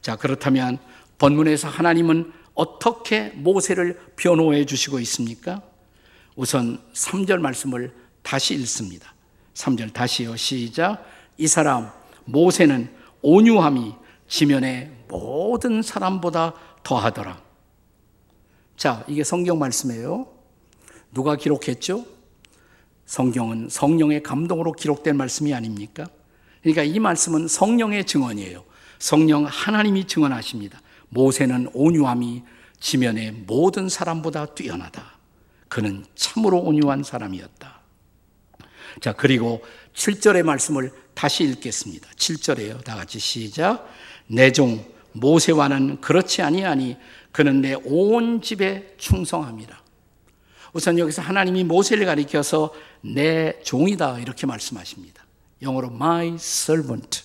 자, 0.00 0.16
그렇다면 0.16 0.78
본문에서 1.18 1.68
하나님은 1.68 2.32
어떻게 2.54 3.28
모세를 3.34 4.00
변호해 4.16 4.64
주시고 4.64 5.00
있습니까? 5.00 5.60
우선 6.34 6.80
3절 6.94 7.40
말씀을 7.40 7.92
다시 8.22 8.54
읽습니다. 8.54 9.12
3절 9.52 9.92
다시요. 9.92 10.34
시작. 10.36 11.04
이 11.36 11.46
사람 11.46 11.90
모세는 12.24 12.88
온유함이 13.20 14.05
지면의 14.28 14.90
모든 15.08 15.82
사람보다 15.82 16.54
더하더라. 16.82 17.42
자, 18.76 19.04
이게 19.08 19.24
성경 19.24 19.58
말씀이에요. 19.58 20.26
누가 21.12 21.36
기록했죠? 21.36 22.04
성경은 23.06 23.68
성령의 23.70 24.22
감동으로 24.22 24.72
기록된 24.72 25.16
말씀이 25.16 25.54
아닙니까? 25.54 26.06
그러니까 26.60 26.82
이 26.82 26.98
말씀은 26.98 27.48
성령의 27.48 28.04
증언이에요. 28.04 28.64
성령 28.98 29.44
하나님이 29.44 30.06
증언하십니다. 30.06 30.80
모세는 31.08 31.70
온유함이 31.72 32.42
지면의 32.80 33.32
모든 33.46 33.88
사람보다 33.88 34.46
뛰어나다. 34.46 35.16
그는 35.68 36.04
참으로 36.14 36.58
온유한 36.58 37.02
사람이었다. 37.02 37.80
자, 39.00 39.12
그리고 39.12 39.62
7절의 39.94 40.42
말씀을 40.42 40.92
다시 41.14 41.44
읽겠습니다. 41.44 42.08
7절에요. 42.16 42.84
다 42.84 42.96
같이 42.96 43.18
시작. 43.18 43.88
내 44.28 44.50
종 44.52 44.84
모세와는 45.12 46.00
그렇지 46.00 46.42
아니하니 46.42 46.96
그는 47.32 47.60
내 47.60 47.74
온 47.84 48.40
집에 48.42 48.94
충성합니다. 48.98 49.82
우선 50.72 50.98
여기서 50.98 51.22
하나님이 51.22 51.64
모세를 51.64 52.04
가리켜서 52.06 52.72
내 53.00 53.58
종이다 53.62 54.18
이렇게 54.18 54.46
말씀하십니다. 54.46 55.24
영어로 55.62 55.88
my 55.88 56.34
servant. 56.34 57.22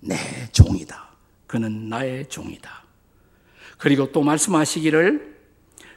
내 0.00 0.16
종이다. 0.52 1.10
그는 1.46 1.88
나의 1.88 2.28
종이다. 2.28 2.84
그리고 3.78 4.10
또 4.12 4.22
말씀하시기를 4.22 5.36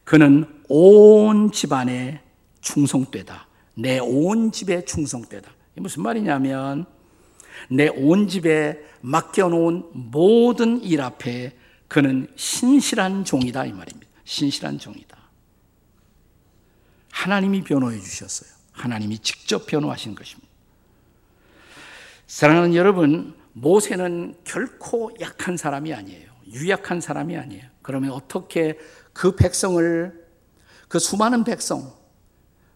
그는 0.03 0.45
온 0.67 1.51
집안에 1.51 2.21
충성되다. 2.61 3.47
내 3.75 3.99
온 3.99 4.51
집에 4.51 4.83
충성되다. 4.83 5.49
무슨 5.75 6.03
말이냐면 6.03 6.85
내 7.69 7.89
온 7.89 8.27
집에 8.27 8.83
맡겨놓은 9.01 9.89
모든 9.93 10.81
일 10.81 11.01
앞에 11.01 11.55
그는 11.87 12.27
신실한 12.35 13.25
종이다 13.25 13.65
이 13.65 13.71
말입니다. 13.73 14.07
신실한 14.23 14.77
종이다. 14.79 15.17
하나님이 17.11 17.63
변호해 17.63 17.99
주셨어요. 17.99 18.49
하나님이 18.71 19.19
직접 19.19 19.65
변호하신 19.65 20.15
것입니다. 20.15 20.47
사랑하는 22.27 22.75
여러분, 22.75 23.35
모세는 23.53 24.35
결코 24.43 25.11
약한 25.19 25.57
사람이 25.57 25.93
아니에요. 25.93 26.29
유약한 26.53 27.01
사람이 27.01 27.35
아니에요. 27.35 27.63
그러면 27.81 28.11
어떻게 28.11 28.77
그 29.13 29.35
백성을 29.35 30.27
그 30.87 30.99
수많은 30.99 31.43
백성 31.43 31.91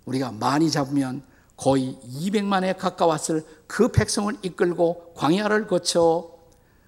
우리가 0.06 0.32
많이 0.32 0.70
잡으면 0.70 1.24
거의 1.64 1.98
200만에 2.04 2.78
가까웠을 2.78 3.46
그 3.68 3.88
백성을 3.88 4.34
이끌고 4.42 5.14
광야를 5.14 5.66
거쳐 5.68 6.30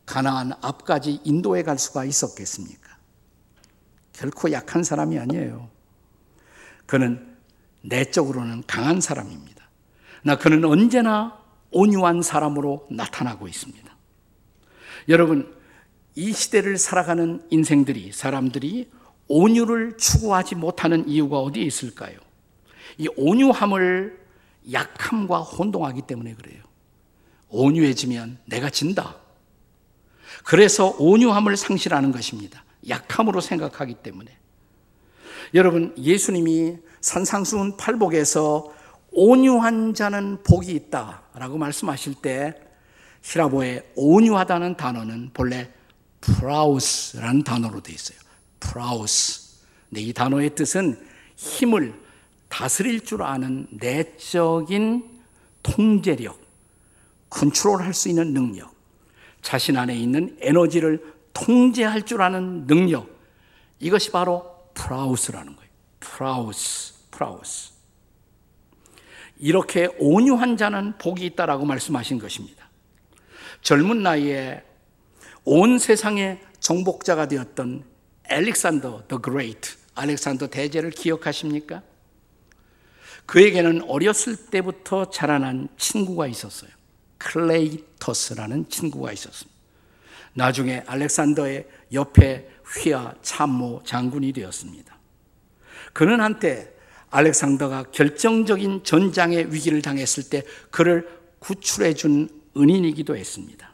가나안 0.05 0.51
앞까지 0.61 1.21
인도에 1.23 1.63
갈 1.63 1.79
수가 1.79 2.03
있었겠습니까? 2.03 2.97
결코 4.11 4.51
약한 4.51 4.83
사람이 4.83 5.17
아니에요. 5.17 5.69
그는 6.85 7.37
내적으로는 7.83 8.63
강한 8.67 8.99
사람입니다. 8.99 9.63
나 10.23 10.37
그는 10.37 10.65
언제나 10.65 11.39
온유한 11.71 12.21
사람으로 12.21 12.85
나타나고 12.91 13.47
있습니다. 13.47 13.95
여러분, 15.07 15.55
이 16.15 16.33
시대를 16.33 16.77
살아가는 16.77 17.41
인생들이, 17.49 18.11
사람들이 18.11 18.91
온유를 19.29 19.95
추구하지 19.95 20.55
못하는 20.55 21.07
이유가 21.07 21.39
어디에 21.39 21.63
있을까요? 21.63 22.19
이 22.97 23.07
온유함을 23.15 24.24
약함과 24.71 25.39
혼동하기 25.39 26.03
때문에 26.03 26.33
그래요. 26.35 26.63
온유해지면 27.49 28.39
내가 28.45 28.69
진다. 28.69 29.17
그래서 30.43 30.95
온유함을 30.99 31.57
상실하는 31.57 32.11
것입니다. 32.11 32.63
약함으로 32.87 33.41
생각하기 33.41 33.95
때문에. 33.95 34.37
여러분, 35.53 35.93
예수님이 35.97 36.77
산상수훈 37.01 37.77
팔복에서 37.77 38.73
온유한 39.11 39.93
자는 39.93 40.43
복이 40.43 40.71
있다 40.71 41.23
라고 41.35 41.57
말씀하실 41.57 42.15
때 42.15 42.53
희랍어의 43.21 43.91
온유하다는 43.95 44.77
단어는 44.77 45.31
본래 45.33 45.71
πραΰς라는 46.21 47.43
단어로 47.43 47.81
되어 47.81 47.95
있어요. 47.95 48.17
πραΰς. 48.59 49.63
네, 49.89 50.01
이 50.01 50.13
단어의 50.13 50.55
뜻은 50.55 50.99
힘을 51.35 52.04
다스릴 52.55 53.01
줄 53.01 53.21
아는 53.21 53.67
내적인 53.69 55.03
통제력, 55.61 56.39
컨트롤할 57.29 57.93
수 57.93 58.07
있는 58.07 58.33
능력, 58.33 58.73
자신 59.41 59.75
안에 59.75 59.93
있는 59.93 60.37
에너지를 60.39 61.15
통제할 61.33 62.03
줄 62.03 62.21
아는 62.21 62.65
능력. 62.65 63.09
이것이 63.81 64.09
바로 64.09 64.69
πραΰς라는 64.73 65.53
거예요. 65.53 65.69
πραΰς, 65.99 66.93
πραΰς. 67.11 67.73
이렇게 69.37 69.89
온유한 69.99 70.55
자는 70.55 70.97
복이 70.97 71.25
있다라고 71.25 71.65
말씀하신 71.65 72.19
것입니다. 72.19 72.69
젊은 73.63 74.01
나이에 74.01 74.63
온 75.43 75.77
세상의 75.77 76.39
정복자가 76.61 77.27
되었던 77.27 77.83
Alexander 78.29 79.07
the 79.09 79.17
Great, 79.17 79.75
알렉산더 79.95 80.47
대제를 80.47 80.91
기억하십니까? 80.91 81.83
그에게는 83.25 83.83
어렸을 83.89 84.35
때부터 84.35 85.09
자라난 85.09 85.67
친구가 85.77 86.27
있었어요. 86.27 86.69
클레이터스라는 87.17 88.69
친구가 88.69 89.11
있었습니다. 89.13 89.55
나중에 90.33 90.83
알렉산더의 90.85 91.67
옆에 91.93 92.49
휘하 92.65 93.13
참모 93.21 93.81
장군이 93.83 94.33
되었습니다. 94.33 94.95
그는 95.93 96.19
한때 96.19 96.71
알렉산더가 97.09 97.85
결정적인 97.91 98.83
전장의 98.83 99.53
위기를 99.53 99.81
당했을 99.81 100.29
때 100.29 100.43
그를 100.69 101.07
구출해 101.39 101.93
준 101.93 102.29
은인이기도 102.57 103.15
했습니다. 103.15 103.71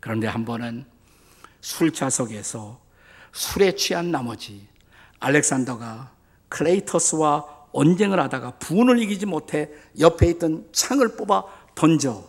그런데 0.00 0.26
한 0.26 0.44
번은 0.44 0.84
술좌석에서 1.60 2.80
술에 3.32 3.74
취한 3.74 4.10
나머지 4.10 4.66
알렉산더가 5.20 6.12
클레이터스와 6.48 7.53
언쟁을 7.74 8.20
하다가 8.20 8.52
분을 8.52 9.02
이기지 9.02 9.26
못해 9.26 9.68
옆에 9.98 10.30
있던 10.30 10.68
창을 10.72 11.16
뽑아 11.16 11.42
던져 11.74 12.24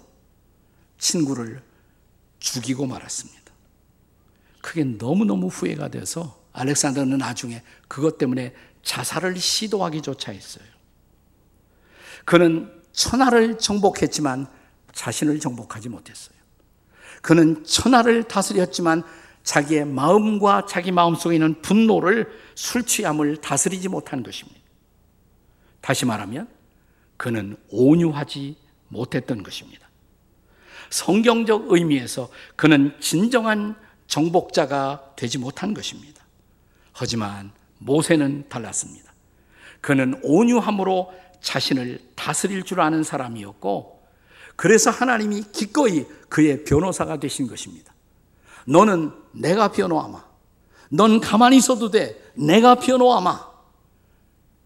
친구를 0.98 1.62
죽이고 2.40 2.86
말았습니다. 2.88 3.46
그게 4.62 4.84
너무너무 4.84 5.48
후회가 5.48 5.90
돼서 5.90 6.44
알렉산더는 6.52 7.20
나중에 7.20 7.62
그것 7.88 8.18
때문에 8.18 8.54
자살을 8.82 9.38
시도하기조차 9.38 10.32
했어요. 10.32 10.66
그는 12.26 12.72
천하를 12.92 13.60
정복했지만 13.60 14.48
자신을 14.94 15.40
정복하지 15.40 15.90
못했어요. 15.90 16.36
그는 17.22 17.64
천하를 17.66 18.24
다스렸지만 18.24 19.04
자기의 19.44 19.86
마음과 19.86 20.66
자기 20.68 20.92
마음 20.92 21.14
속에 21.14 21.36
있는 21.36 21.62
분노를 21.62 22.28
술 22.56 22.84
취함을 22.84 23.38
다스리지 23.38 23.90
못한 23.90 24.24
것입니다. 24.24 24.55
다시 25.86 26.04
말하면 26.04 26.48
그는 27.16 27.56
온유하지 27.70 28.58
못했던 28.88 29.44
것입니다. 29.44 29.88
성경적 30.90 31.72
의미에서 31.72 32.28
그는 32.56 32.96
진정한 33.00 33.76
정복자가 34.08 35.12
되지 35.16 35.38
못한 35.38 35.76
것입니다. 35.76 36.26
하지만 36.92 37.52
모세는 37.78 38.50
달랐습니다. 38.50 39.14
그는 39.80 40.20
온유함으로 40.24 41.14
자신을 41.42 42.00
다스릴 42.16 42.64
줄 42.64 42.82
아는 42.82 43.04
사람이었고, 43.04 44.08
그래서 44.56 44.90
하나님이 44.90 45.44
기꺼이 45.52 46.08
그의 46.30 46.64
변호사가 46.64 47.20
되신 47.20 47.46
것입니다. 47.46 47.94
너는 48.66 49.12
내가 49.34 49.72
변호하마. 49.72 50.26
넌 50.90 51.20
가만히 51.20 51.58
있어도 51.58 51.92
돼. 51.92 52.20
내가 52.34 52.74
변호하마. 52.74 53.55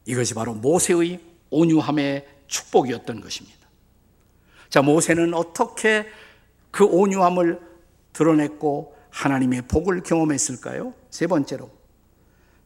이것이 0.09 0.33
바로 0.33 0.55
모세의 0.55 1.19
온유함의 1.51 2.27
축복이었던 2.47 3.21
것입니다. 3.21 3.59
자, 4.67 4.81
모세는 4.81 5.35
어떻게 5.35 6.07
그 6.71 6.83
온유함을 6.83 7.59
드러냈고 8.13 8.95
하나님의 9.11 9.67
복을 9.67 10.01
경험했을까요? 10.01 10.95
세 11.11 11.27
번째로 11.27 11.69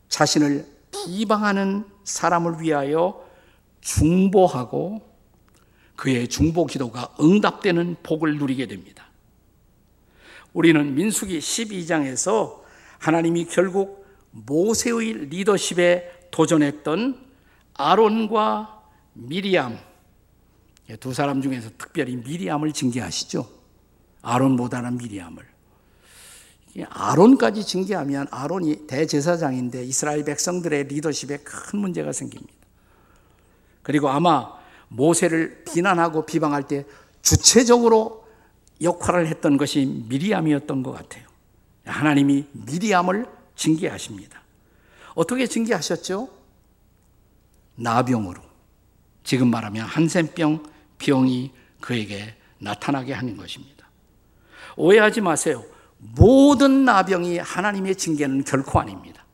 자신을 0.08 0.66
비방하는 0.92 1.84
사람을 2.06 2.62
위하여 2.62 3.28
중보하고 3.82 5.02
그의 5.98 6.30
중보 6.30 6.66
기도가 6.66 7.14
응답되는 7.20 7.98
복을 8.04 8.38
누리게 8.38 8.68
됩니다. 8.68 9.10
우리는 10.54 10.96
민수기 10.96 11.40
12장에서 11.40 12.62
하나님이 13.00 13.46
결국 13.48 14.06
모세의 14.32 15.28
리더십에 15.28 16.30
도전했던 16.32 17.33
아론과 17.76 18.82
미리암 19.14 19.80
두 21.00 21.14
사람 21.14 21.42
중에서 21.42 21.70
특별히 21.78 22.16
미리암을 22.18 22.74
징계하시죠. 22.74 23.48
아론보다는 24.22 24.98
미리암을. 24.98 25.54
아론까지 26.90 27.66
징계하면 27.66 28.28
아론이 28.32 28.88
대제사장인데 28.88 29.84
이스라엘 29.86 30.26
백성들의 30.26 30.86
리더십에 30.86 31.38
큰 31.38 31.80
문제가 31.80 32.12
생깁니다. 32.12 32.54
그리고 33.84 34.10
아마 34.10 34.54
모세를 34.88 35.64
비난하고 35.66 36.26
비방할 36.26 36.68
때 36.68 36.86
주체적으로 37.22 38.26
역할을 38.82 39.28
했던 39.28 39.58
것이 39.58 39.86
미리암이었던 40.10 40.84
것 40.84 40.92
같아요. 40.92 41.28
하나님이 41.86 42.46
미리암을 42.52 43.28
징계하십니다. 43.56 44.42
어떻게 45.16 45.48
징계하셨죠? 45.48 46.43
나병으로. 47.76 48.42
지금 49.24 49.50
말하면 49.50 49.86
한센병 49.86 50.64
병이 50.98 51.52
그에게 51.80 52.36
나타나게 52.60 53.14
하는 53.14 53.38
것입니다. 53.38 53.88
오해하지 54.76 55.22
마세요. 55.22 55.64
모든 55.98 56.86
나병이 56.86 57.38
하나님의 57.38 57.96
징계는 57.96 58.44
결코 58.44 58.80
아닙니다. 58.80 59.26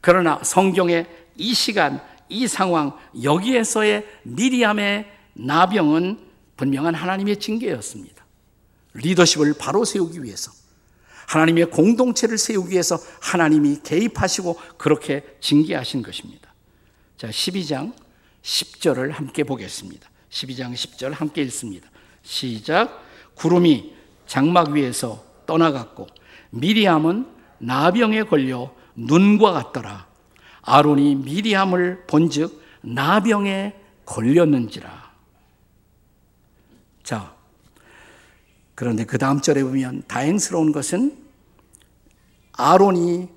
그러나 0.00 0.40
성경의 0.42 1.06
이 1.36 1.54
시간, 1.54 2.00
이 2.28 2.46
상황, 2.48 2.96
여기에서의 3.22 4.06
미리암의 4.24 5.12
나병은 5.34 6.18
분명한 6.56 6.94
하나님의 6.94 7.38
징계였습니다. 7.38 8.24
리더십을 8.94 9.54
바로 9.58 9.84
세우기 9.84 10.22
위해서, 10.22 10.50
하나님의 11.28 11.70
공동체를 11.70 12.38
세우기 12.38 12.72
위해서 12.72 12.98
하나님이 13.20 13.80
개입하시고 13.82 14.58
그렇게 14.78 15.22
징계하신 15.40 16.02
것입니다. 16.02 16.45
자, 17.16 17.28
12장 17.28 17.94
10절을 18.42 19.10
함께 19.10 19.42
보겠습니다. 19.42 20.08
12장 20.30 20.74
10절 20.74 21.12
함께 21.12 21.42
읽습니다. 21.42 21.88
시작. 22.22 23.02
구름이 23.34 23.94
장막 24.26 24.70
위에서 24.70 25.24
떠나갔고 25.46 26.08
미리암은 26.50 27.26
나병에 27.58 28.24
걸려 28.24 28.74
눈과 28.94 29.52
같더라. 29.52 30.06
아론이 30.62 31.14
미리암을 31.16 32.06
본즉 32.06 32.60
나병에 32.82 33.74
걸렸는지라. 34.04 35.12
자, 37.02 37.34
그런데 38.74 39.04
그 39.04 39.16
다음 39.16 39.40
절에 39.40 39.62
보면 39.62 40.02
다행스러운 40.06 40.72
것은 40.72 41.16
아론이 42.52 43.28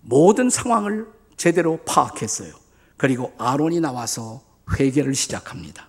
모든 0.00 0.48
상황을 0.48 1.06
제대로 1.36 1.78
파악했어요. 1.84 2.65
그리고 2.96 3.34
아론이 3.38 3.80
나와서 3.80 4.42
회개를 4.78 5.14
시작합니다. 5.14 5.88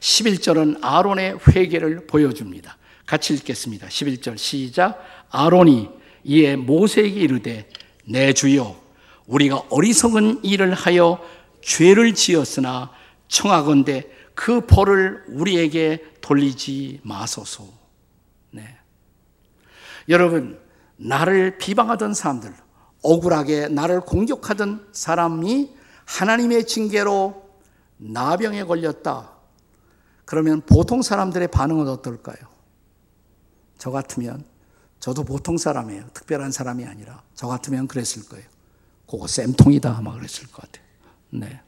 11절은 0.00 0.78
아론의 0.82 1.38
회개를 1.48 2.06
보여줍니다. 2.06 2.76
같이 3.06 3.34
읽겠습니다. 3.34 3.88
11절 3.88 4.36
시작. 4.36 5.02
아론이 5.30 5.88
이에 6.24 6.56
모세에게 6.56 7.20
이르되 7.20 7.68
내 8.04 8.32
주여 8.32 8.80
우리가 9.26 9.64
어리석은 9.70 10.44
일을 10.44 10.74
하여 10.74 11.20
죄를 11.62 12.14
지었으나 12.14 12.90
청하건대 13.28 14.04
그 14.34 14.60
벌을 14.66 15.24
우리에게 15.28 16.04
돌리지 16.20 17.00
마소서. 17.02 17.66
네. 18.50 18.76
여러분, 20.08 20.58
나를 20.96 21.58
비방하던 21.58 22.14
사람들, 22.14 22.54
억울하게 23.02 23.68
나를 23.68 24.00
공격하던 24.00 24.88
사람이 24.92 25.70
하나님의 26.08 26.66
징계로 26.66 27.46
나병에 27.98 28.64
걸렸다. 28.64 29.30
그러면 30.24 30.62
보통 30.62 31.02
사람들의 31.02 31.48
반응은 31.48 31.86
어떨까요? 31.86 32.38
저 33.76 33.90
같으면 33.90 34.44
저도 35.00 35.24
보통 35.24 35.58
사람이에요. 35.58 36.08
특별한 36.14 36.50
사람이 36.50 36.84
아니라 36.86 37.22
저 37.34 37.46
같으면 37.46 37.86
그랬을 37.86 38.26
거예요. 38.28 38.46
그거 39.08 39.26
쌤통이다 39.26 39.96
아마 39.96 40.12
그랬을 40.14 40.48
것 40.50 40.62
같아요. 40.62 40.84
네. 41.30 41.60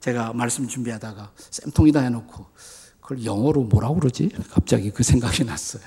제가 0.00 0.32
말씀 0.32 0.66
준비하다가 0.66 1.32
쌤통이다 1.36 2.00
해놓고 2.00 2.46
그걸 3.00 3.24
영어로 3.24 3.64
뭐라고 3.64 3.96
그러지? 3.96 4.30
갑자기 4.50 4.90
그 4.90 5.02
생각이 5.02 5.44
났어요. 5.44 5.82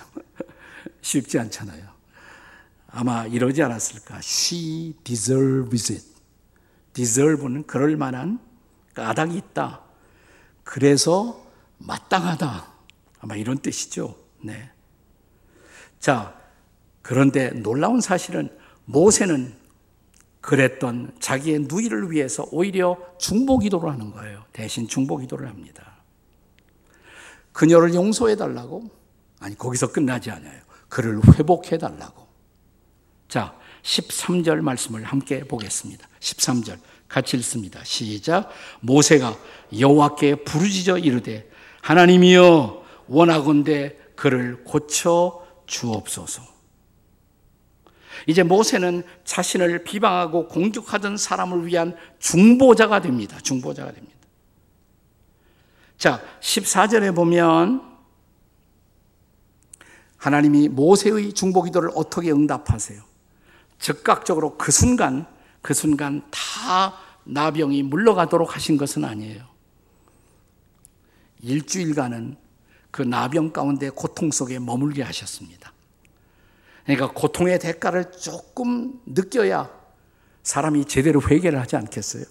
쉽지 1.02 1.40
않잖아요. 1.40 1.88
아마 2.88 3.26
이러지 3.26 3.62
않았을까? 3.64 4.18
She 4.18 4.96
deserves 5.04 5.92
it. 5.92 6.09
Deserve는 6.94 7.66
그럴 7.68 7.96
만한 7.96 8.40
까닭이 8.94 9.38
있다. 9.38 9.82
그래서 10.64 11.46
마땅하다. 11.78 12.68
아마 13.20 13.36
이런 13.36 13.58
뜻이죠. 13.58 14.16
네. 14.42 14.72
자, 16.00 16.40
그런데 17.02 17.52
놀라운 17.52 18.02
사실은 18.02 18.50
모세는 18.86 19.54
그랬던 20.42 21.16
자기의 21.20 21.60
누이를 21.62 22.12
위해서 22.12 22.48
오히려 22.52 22.98
중보 23.18 23.60
기도를 23.60 23.92
하는 23.92 24.12
거예요. 24.12 24.44
대신 24.54 24.88
중보 24.88 25.18
기도를 25.18 25.48
합니다. 25.48 25.98
그녀를 27.52 27.94
용서해 27.94 28.36
달라고? 28.36 28.90
아니, 29.40 29.58
거기서 29.58 29.92
끝나지 29.92 30.32
않아요. 30.32 30.62
그를 30.88 31.22
회복해 31.36 31.78
달라고. 31.78 32.28
자, 33.28 33.59
13절 33.84 34.62
말씀을 34.62 35.04
함께 35.04 35.44
보겠습니다. 35.44 36.08
13절. 36.20 36.80
같이 37.08 37.38
읽습니다. 37.38 37.84
시작. 37.84 38.50
모세가 38.82 39.36
여호와께 39.78 40.44
부르짖어 40.44 41.00
이르되 41.00 41.50
하나님이여 41.82 42.84
원하건대 43.08 43.98
그를 44.16 44.64
고쳐 44.64 45.44
주옵소서. 45.66 46.44
이제 48.28 48.44
모세는 48.44 49.04
자신을 49.24 49.84
비방하고 49.84 50.48
공격하던 50.48 51.18
사람을 51.18 51.66
위한 51.66 51.96
중보자가 52.20 53.02
됩니다. 53.02 53.40
중보자가 53.42 53.92
됩니다. 53.92 54.16
자, 55.98 56.22
14절에 56.42 57.16
보면 57.16 57.82
하나님이 60.18 60.68
모세의 60.70 61.34
중보 61.34 61.64
기도를 61.64 61.92
어떻게 61.96 62.32
응답하세요? 62.32 63.02
즉각적으로 63.80 64.58
그 64.58 64.72
순간 64.72 65.26
그 65.62 65.74
순간 65.74 66.22
다 66.32 66.98
나병이 67.24 67.84
물러가도록 67.84 68.56
하신 68.56 68.78
것은 68.78 69.06
아니에요. 69.06 69.48
일주일간은 71.42 72.38
그 72.92 73.02
나병 73.02 73.52
가운데 73.52 73.90
고통 73.90 74.32
속에 74.32 74.60
머물게 74.60 75.04
하셨습니다. 75.04 75.74
그러니까 76.84 77.12
고통의 77.14 77.60
대가를 77.60 78.12
조금 78.12 79.00
느껴야 79.06 79.70
사람이 80.44 80.86
제대로 80.86 81.22
회개를 81.22 81.60
하지 81.60 81.76
않겠어요? 81.76 82.24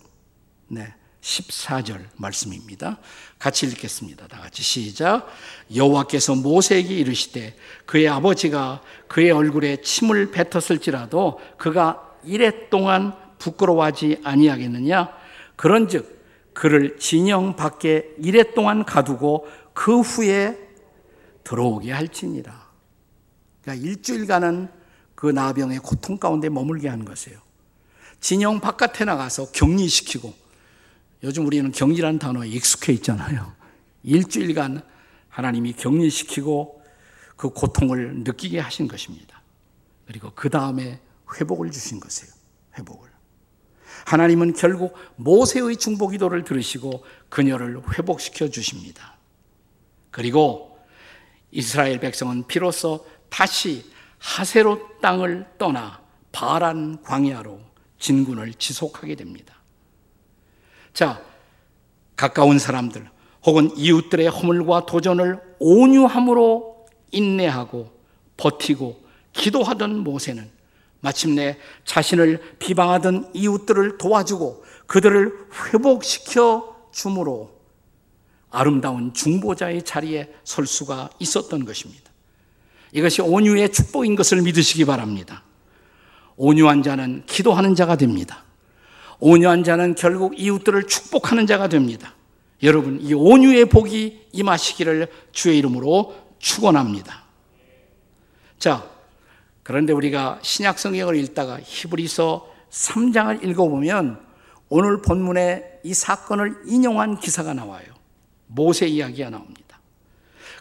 네. 0.69 0.95
14절 1.21 2.07
말씀입니다. 2.17 2.99
같이 3.39 3.67
읽겠습니다. 3.67 4.29
다 4.29 4.39
같이 4.39 4.63
시작. 4.63 5.27
여호와께서 5.75 6.37
모세에게 6.37 6.95
이르시되 6.95 7.57
그의 7.87 8.09
아버지가 8.09 8.83
그의 9.09 9.31
얼굴에 9.31 9.81
침을 9.83 10.31
뱉었을지라도 10.31 11.41
그가 11.59 12.17
이래 12.25 12.69
동안 12.69 13.15
부끄러워하지 13.39 14.21
아니하겠느냐? 14.25 15.11
그런즉 15.57 16.19
그를 16.53 16.99
진영 16.99 17.57
밖에 17.57 18.15
이래 18.19 18.53
동안 18.53 18.85
가두고 18.85 19.49
그 19.73 20.01
후에 20.01 20.59
들어오게 21.45 21.93
할지니라. 21.93 22.69
그러니까 23.63 23.87
일주일간은 23.87 24.69
그 25.15 25.27
나병의 25.27 25.79
고통 25.81 26.19
가운데 26.19 26.49
머물게 26.49 26.89
하는 26.89 27.05
것이에요. 27.05 27.39
진영 28.21 28.61
바깥에 28.61 29.05
나가서 29.05 29.53
격리시키고 29.53 30.48
요즘 31.23 31.47
우리는 31.47 31.71
격리라는 31.73 32.19
단어에 32.19 32.49
익숙해 32.49 32.93
있잖아요. 32.95 33.53
일주일간 34.03 34.83
하나님이 35.29 35.73
격리시키고 35.75 36.83
그 37.37 37.51
고통을 37.51 38.25
느끼게 38.25 38.59
하신 38.59 38.89
것입니다. 38.89 39.43
그리고 40.07 40.33
그 40.35 40.49
다음에 40.51 41.01
회복을 41.39 41.71
주신 41.71 42.01
것이에요. 42.01 42.33
회복을. 42.79 43.09
하나님은 44.07 44.55
결국 44.55 44.97
모세의 45.17 45.77
중보 45.77 46.09
기도를 46.09 46.45
들으시고 46.45 47.05
그녀를 47.29 47.83
회복시켜 47.93 48.49
주십니다. 48.49 49.17
그리고 50.11 50.79
이스라엘 51.51 52.01
백성은 52.01 52.47
비로소 52.47 53.07
다시 53.29 53.85
하세로 54.19 55.01
땅을 55.01 55.47
떠나 55.59 56.03
바란 56.33 57.03
광야로 57.03 57.61
진군을 57.99 58.55
지속하게 58.55 59.15
됩니다. 59.17 59.58
자, 60.99 61.23
가까운 62.17 62.59
사람들 62.59 63.09
혹은 63.47 63.71
이웃들의 63.77 64.27
허물과 64.31 64.87
도전을 64.87 65.41
온유함으로 65.61 66.87
인내하고 67.13 67.93
버티고 68.37 69.01
기도하던 69.33 69.99
모세는 69.99 70.51
마침내 70.99 71.57
자신을 71.85 72.57
비방하던 72.59 73.31
이웃들을 73.33 73.99
도와주고 73.99 74.65
그들을 74.89 75.33
회복시켜 75.73 76.89
주므로 76.91 77.53
아름다운 78.51 79.15
중보자의 79.15 79.85
자리에 79.85 80.35
설 80.43 80.67
수가 80.67 81.11
있었던 81.21 81.65
것입니다. 81.65 82.11
이것이 82.91 83.23
온유의 83.23 83.71
축복인 83.71 84.17
것을 84.17 84.43
믿으시기 84.43 84.85
바랍니다. 84.85 85.45
온유한 86.35 86.83
자는 86.83 87.23
기도하는 87.27 87.77
자가 87.77 87.95
됩니다. 87.95 88.48
온유한 89.21 89.65
자는 89.65 89.95
결국 89.95 90.39
이웃들을 90.39 90.87
축복하는 90.87 91.47
자가 91.47 91.69
됩니다. 91.69 92.15
여러분, 92.63 93.01
이 93.01 93.15
온유의 93.15 93.67
복이 93.67 94.29
임하시기를 94.33 95.09
주의 95.33 95.59
이름으로 95.59 96.15
축원합니다. 96.39 97.25
자, 98.59 98.89
그런데 99.63 99.93
우리가 99.93 100.39
신약 100.43 100.79
성경을 100.79 101.17
읽다가 101.17 101.61
히브리서 101.63 102.49
3장을 102.71 103.45
읽어보면 103.45 104.21
오늘 104.69 105.03
본문에 105.03 105.81
이 105.85 105.95
사건을 105.95 106.63
인용한 106.67 107.21
기사가 107.21 107.55
나와요. 107.55 107.87
모세 108.47 108.87
이야기가 108.87 109.31
나옵니다. 109.31 109.81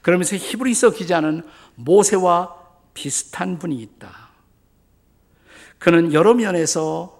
그러면서 0.01 0.35
히브리서 0.35 0.91
기자는 0.91 1.43
모세와 1.75 2.55
비슷한 2.93 3.59
분이 3.59 3.75
있다. 3.75 4.29
그는 5.79 6.13
여러 6.13 6.33
면에서 6.33 7.16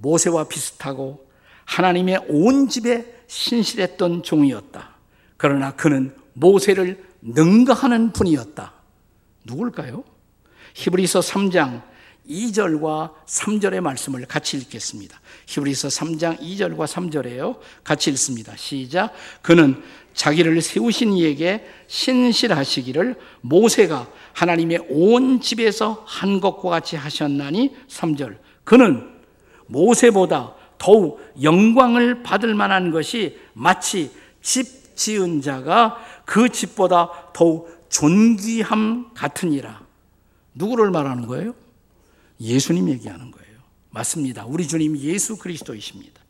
모세와 0.00 0.44
비슷하고 0.44 1.28
하나님의 1.64 2.24
온 2.28 2.68
집에 2.68 3.22
신실했던 3.26 4.22
종이었다. 4.22 4.96
그러나 5.36 5.72
그는 5.72 6.14
모세를 6.32 7.04
능가하는 7.20 8.12
분이었다. 8.12 8.72
누굴까요? 9.44 10.04
히브리서 10.74 11.20
3장 11.20 11.82
2절과 12.28 13.14
3절의 13.26 13.80
말씀을 13.80 14.26
같이 14.26 14.56
읽겠습니다. 14.58 15.20
히브리서 15.46 15.88
3장 15.88 16.40
2절과 16.40 16.86
3절에요. 16.86 17.58
같이 17.84 18.10
읽습니다. 18.10 18.54
시작. 18.56 19.12
그는 19.42 19.82
자기를 20.14 20.60
세우신 20.60 21.14
이에게 21.14 21.66
신실하시기를 21.86 23.16
모세가 23.40 24.08
하나님의 24.34 24.86
온 24.90 25.40
집에서 25.40 26.04
한 26.06 26.40
것과 26.40 26.70
같이 26.70 26.96
하셨나니 26.96 27.74
3절. 27.88 28.36
그는 28.64 29.17
모세보다 29.68 30.54
더욱 30.76 31.20
영광을 31.42 32.22
받을 32.22 32.54
만한 32.54 32.90
것이 32.90 33.38
마치 33.52 34.10
집 34.42 34.96
지은 34.96 35.40
자가 35.40 35.98
그 36.24 36.48
집보다 36.48 37.30
더욱 37.32 37.86
존귀함 37.88 39.14
같으니라. 39.14 39.86
누구를 40.54 40.90
말하는 40.90 41.26
거예요? 41.26 41.54
예수님 42.40 42.88
얘기하는 42.90 43.30
거예요. 43.30 43.58
맞습니다. 43.90 44.44
우리 44.44 44.66
주님 44.66 44.96
예수 44.98 45.38
그리스도이십니다. 45.38 46.20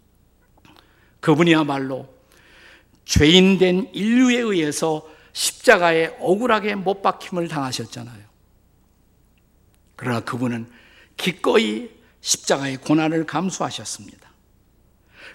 그분이야말로 1.20 2.08
죄인된 3.04 3.90
인류에 3.92 4.38
의해서 4.38 5.08
십자가에 5.32 6.16
억울하게 6.20 6.74
못 6.74 7.02
박힘을 7.02 7.48
당하셨잖아요. 7.48 8.24
그러나 9.96 10.20
그분은 10.20 10.70
기꺼이 11.16 11.90
십자가의 12.20 12.78
고난을 12.78 13.26
감수하셨습니다. 13.26 14.28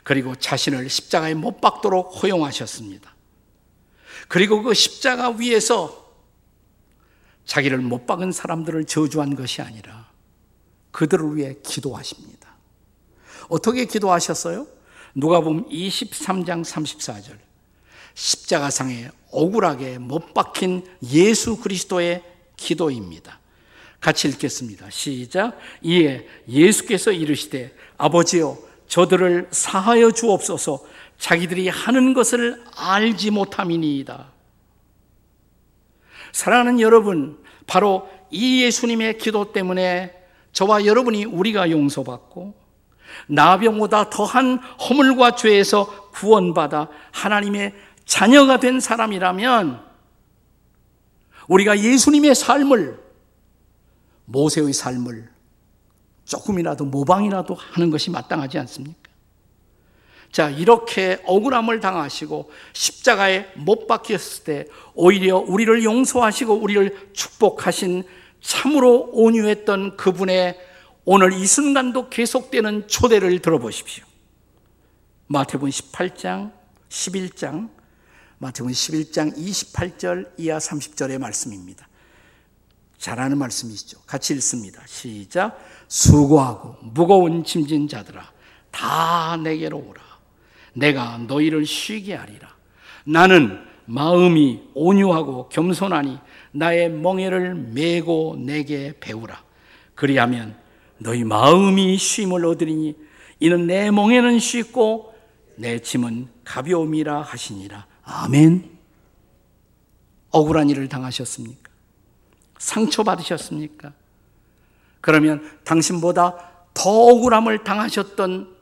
그리고 0.04 0.36
자신을 0.36 0.90
십자가에 0.90 1.34
못 1.34 1.62
박도록 1.62 2.22
허용하셨습니다. 2.22 3.14
그리고 4.28 4.64
그 4.64 4.74
십자가 4.74 5.30
위에서 5.30 6.04
자기를 7.46 7.80
못 7.80 8.06
박은 8.06 8.32
사람들을 8.32 8.86
저주한 8.86 9.36
것이 9.36 9.62
아니라 9.62 10.10
그들을 10.92 11.36
위해 11.36 11.56
기도하십니다. 11.64 12.56
어떻게 13.50 13.86
기도하셨어요? 13.86 14.68
누가 15.16 15.42
보면 15.42 15.68
23장 15.70 16.64
34절. 16.64 17.38
십자가상에 18.16 19.10
억울하게 19.32 19.98
못 19.98 20.34
박힌 20.34 20.86
예수 21.04 21.58
그리스도의 21.58 22.24
기도입니다. 22.56 23.40
같이 24.04 24.28
읽겠습니다. 24.28 24.90
시작. 24.90 25.58
이에 25.82 26.28
예수께서 26.50 27.14
이르시되 27.14 27.74
아버지여 27.98 28.58
저들을 28.88 29.48
사하여 29.50 30.12
주옵소서 30.12 30.84
자기들이 31.18 31.70
하는 31.70 32.14
것을 32.14 32.62
알지 32.76 33.32
못함이니이다. 33.32 34.28
사랑하는 36.34 36.82
여러분, 36.82 37.42
바로 37.66 38.10
이 38.30 38.64
예수님의 38.64 39.20
기도 39.20 39.54
때문에 39.54 40.14
저와 40.52 40.86
여러분이 40.86 41.24
우리가 41.24 41.72
용서받고 41.72 42.56
나병보다 43.28 44.10
더한 44.10 44.58
허물과 44.58 45.36
죄에서 45.38 46.12
구원받아 46.12 46.90
하나님의 47.12 47.74
자녀가 48.04 48.60
된 48.60 48.82
사람이라면 48.82 49.82
우리가 51.48 51.80
예수님의 51.80 52.36
삶을 52.36 53.03
모세의 54.34 54.74
삶을 54.74 55.30
조금이라도 56.26 56.86
모방이라도 56.86 57.54
하는 57.54 57.92
것이 57.92 58.10
마땅하지 58.10 58.58
않습니까? 58.60 59.12
자, 60.32 60.50
이렇게 60.50 61.22
억울함을 61.26 61.80
당하시고 61.80 62.50
십자가에 62.74 63.52
못 63.56 63.86
박혔을 63.86 64.44
때 64.44 64.66
오히려 64.96 65.38
우리를 65.38 65.84
용서하시고 65.84 66.56
우리를 66.56 67.12
축복하신 67.14 68.04
참으로 68.42 69.10
온유했던 69.14 69.96
그분의 69.96 70.60
오늘 71.06 71.34
이 71.34 71.46
순간도 71.46 72.10
계속되는 72.10 72.88
초대를 72.88 73.40
들어보십시오. 73.40 74.04
마태복음 75.28 75.70
18장, 75.70 76.52
11장, 76.90 77.70
마태복음 78.40 78.74
11장 78.74 79.38
28절 79.38 80.32
이하 80.38 80.58
30절의 80.58 81.20
말씀입니다. 81.20 81.88
잘하는 83.04 83.38
말씀이시죠. 83.38 84.00
같이 84.08 84.34
읽습니다. 84.36 84.82
시작. 84.86 85.60
수고하고 85.90 86.78
무거운 86.80 87.44
짐진 87.44 87.90
자들아 87.90 88.32
다 88.72 89.36
내게로 89.36 89.78
오라. 89.78 90.02
내가 90.72 91.18
너희를 91.18 91.66
쉬게 91.66 92.16
하리라. 92.16 92.56
나는 93.04 93.60
마음이 93.88 94.70
온유하고 94.74 95.50
겸손하니 95.50 96.18
나의 96.54 96.92
멍에를 96.92 97.56
메고 97.56 98.38
내게 98.40 98.94
배우라. 99.02 99.44
그리하면 99.96 100.56
너희 100.98 101.26
마음이 101.26 101.98
쉼을 101.98 102.46
얻으리니 102.46 102.96
이는 103.42 103.68
내 103.68 103.92
멍에는 103.92 104.40
쉽고 104.40 105.14
내 105.58 105.80
짐은 105.80 106.30
가벼움이라 106.46 107.22
하시니라. 107.22 107.86
아멘. 108.06 108.72
억울한 110.30 110.70
일을 110.70 110.88
당하셨습니까? 110.88 111.63
상처받으셨습니까? 112.64 113.92
그러면 115.02 115.60
당신보다 115.66 116.52
더 116.74 116.90
억울함을 116.90 117.64
당하셨던 117.64 118.56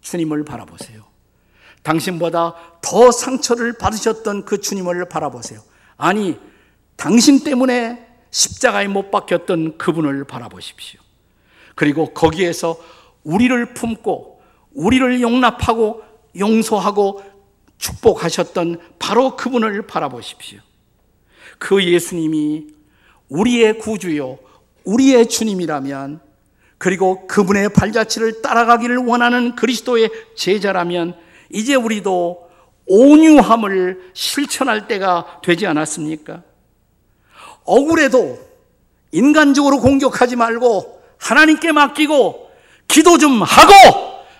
주님을 0.00 0.44
바라보세요. 0.44 1.04
당신보다 1.82 2.54
더 2.82 3.12
상처를 3.12 3.74
받으셨던 3.74 4.44
그 4.44 4.60
주님을 4.60 5.08
바라보세요. 5.08 5.60
아니, 5.96 6.38
당신 6.96 7.44
때문에 7.44 8.06
십자가에 8.30 8.88
못 8.88 9.10
박혔던 9.10 9.78
그분을 9.78 10.24
바라보십시오. 10.24 11.00
그리고 11.76 12.12
거기에서 12.12 12.76
우리를 13.22 13.74
품고 13.74 14.42
우리를 14.72 15.20
용납하고 15.20 16.02
용서하고 16.36 17.22
축복하셨던 17.78 18.80
바로 18.98 19.36
그분을 19.36 19.86
바라보십시오. 19.86 20.60
그 21.58 21.84
예수님이 21.84 22.73
우리의 23.28 23.78
구주요, 23.78 24.38
우리의 24.84 25.28
주님이라면 25.28 26.20
그리고 26.78 27.26
그분의 27.26 27.70
발자취를 27.70 28.42
따라가기를 28.42 28.98
원하는 28.98 29.54
그리스도의 29.54 30.10
제자라면 30.36 31.16
이제 31.50 31.74
우리도 31.74 32.50
온유함을 32.86 34.10
실천할 34.12 34.86
때가 34.86 35.40
되지 35.42 35.66
않았습니까? 35.66 36.42
억울해도 37.64 38.38
인간적으로 39.12 39.80
공격하지 39.80 40.36
말고 40.36 41.02
하나님께 41.18 41.72
맡기고 41.72 42.50
기도 42.88 43.16
좀 43.16 43.42
하고 43.42 43.72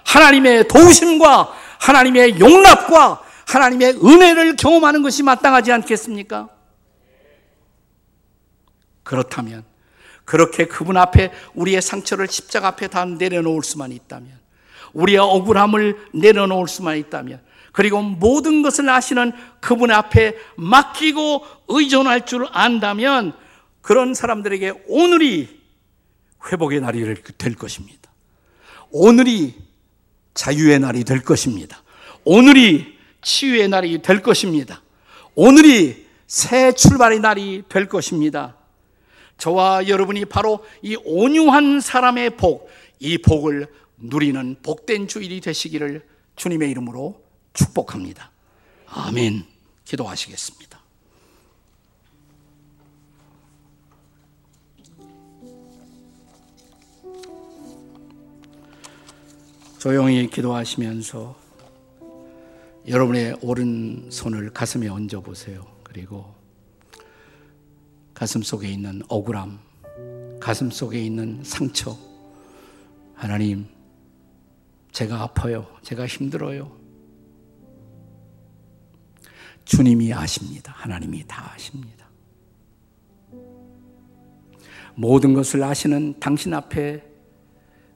하나님의 0.05 0.69
도우심과 0.69 1.53
하나님의 1.79 2.39
용납과 2.41 3.23
하나님의 3.47 3.99
은혜를 4.05 4.57
경험하는 4.57 5.03
것이 5.03 5.23
마땅하지 5.23 5.73
않겠습니까? 5.73 6.49
그렇다면 9.05 9.65
그렇게 10.25 10.67
그분 10.67 10.97
앞에 10.97 11.31
우리의 11.55 11.81
상처를 11.81 12.27
십자가 12.29 12.69
앞에 12.69 12.89
다 12.89 13.05
내려놓을 13.05 13.63
수만 13.63 13.93
있다면 13.93 14.33
우리의 14.95 15.19
억울함을 15.19 16.09
내려놓을 16.15 16.67
수만 16.67 16.97
있다면 16.97 17.41
그리고 17.73 18.01
모든 18.03 18.63
것을 18.63 18.89
아시는 18.89 19.33
그분 19.61 19.91
앞에 19.91 20.37
맡기고 20.57 21.45
의존할 21.69 22.25
줄 22.25 22.47
안다면 22.51 23.35
그런 23.83 24.15
사람들에게 24.15 24.85
오늘이 24.87 25.61
회복의 26.51 26.81
날이 26.81 27.03
될 27.37 27.55
것입니다. 27.55 28.11
오늘이 28.91 29.55
자유의 30.35 30.79
날이 30.79 31.05
될 31.05 31.23
것입니다. 31.23 31.83
오늘이 32.25 32.97
치유의 33.23 33.69
날이 33.69 34.03
될 34.03 34.23
것입니다. 34.23 34.83
오늘이 35.35 36.07
새 36.27 36.73
출발의 36.73 37.21
날이 37.21 37.65
될 37.69 37.89
것입니다. 37.89 38.57
저와 39.39 39.89
여러분이 39.89 40.25
바로 40.27 40.65
이 40.83 40.97
온유한 41.05 41.81
사람의 41.81 42.37
복, 42.37 42.69
이 43.01 43.19
복을 43.19 43.67
누리는 43.99 44.57
복된 44.63 45.09
주일이 45.09 45.41
되시기를 45.41 46.07
주님의 46.37 46.71
이름으로 46.71 47.23
축복합니다. 47.53 48.31
아멘. 48.87 49.45
기도하시겠습니다. 49.85 50.81
조용히 59.79 60.31
기도하시면서 60.31 61.37
여러분의 62.89 63.37
오른손을 63.43 64.51
가슴에 64.51 64.89
얹어 64.89 65.21
보세요. 65.21 65.67
그리고 65.83 66.35
가슴 68.15 68.43
속에 68.43 68.71
있는 68.71 69.03
억울함, 69.09 69.59
가슴 70.41 70.71
속에 70.71 71.05
있는 71.05 71.43
상처. 71.43 71.99
하나님, 73.15 73.67
제가 74.93 75.21
아파요. 75.23 75.67
제가 75.83 76.07
힘들어요. 76.07 76.71
주님이 79.65 80.13
아십니다. 80.13 80.73
하나님이 80.77 81.25
다 81.27 81.53
아십니다. 81.53 82.07
모든 84.95 85.35
것을 85.35 85.63
아시는 85.65 86.21
당신 86.21 86.55
앞에 86.55 87.03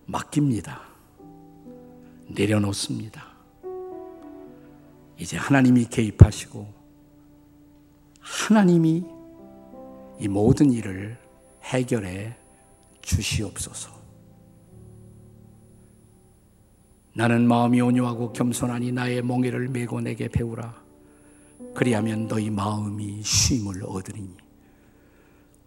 맡깁니다. 0.07 0.81
내려놓습니다. 2.27 3.29
이제 5.19 5.37
하나님이 5.37 5.87
개입하시고 5.87 6.75
하나님이 8.21 9.18
이 10.21 10.29
모든 10.29 10.73
일을 10.73 11.19
해결해 11.63 12.37
주시옵소서. 13.03 13.97
나는 17.15 17.47
마음이 17.49 17.81
온유하고 17.81 18.33
겸손하니 18.33 18.93
나의 18.93 19.23
멍에를 19.23 19.69
메고 19.69 20.01
내게 20.01 20.29
배우라. 20.29 20.83
그리하면 21.75 22.29
너희 22.29 22.51
마음이 22.51 23.23
쉼을 23.23 23.83
얻으리니. 23.85 24.37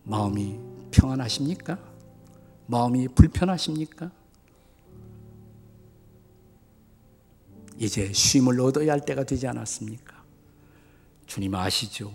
마음이 0.04 0.60
평안하십니까? 0.92 1.78
마음이 2.68 3.10
불편하십니까? 3.10 4.12
이제 7.78 8.12
쉼을 8.14 8.60
얻어야 8.62 8.94
할 8.94 9.02
때가 9.04 9.24
되지 9.24 9.48
않았습니까? 9.48 10.24
주님 11.26 11.56
아시죠? 11.56 12.12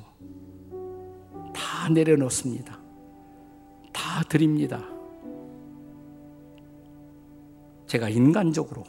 다 1.56 1.88
내려놓습니다. 1.88 2.78
다 3.90 4.22
드립니다. 4.28 4.86
제가 7.86 8.10
인간적으로 8.10 8.84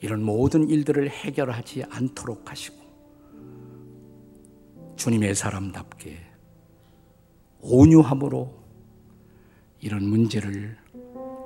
이런 0.00 0.24
모든 0.24 0.68
일들을 0.68 1.08
해결하지 1.08 1.84
않도록 1.84 2.50
하시고 2.50 2.76
주님의 4.96 5.36
사람답게 5.36 6.18
온유함으로 7.60 8.52
이런 9.80 10.08
문제를 10.08 10.76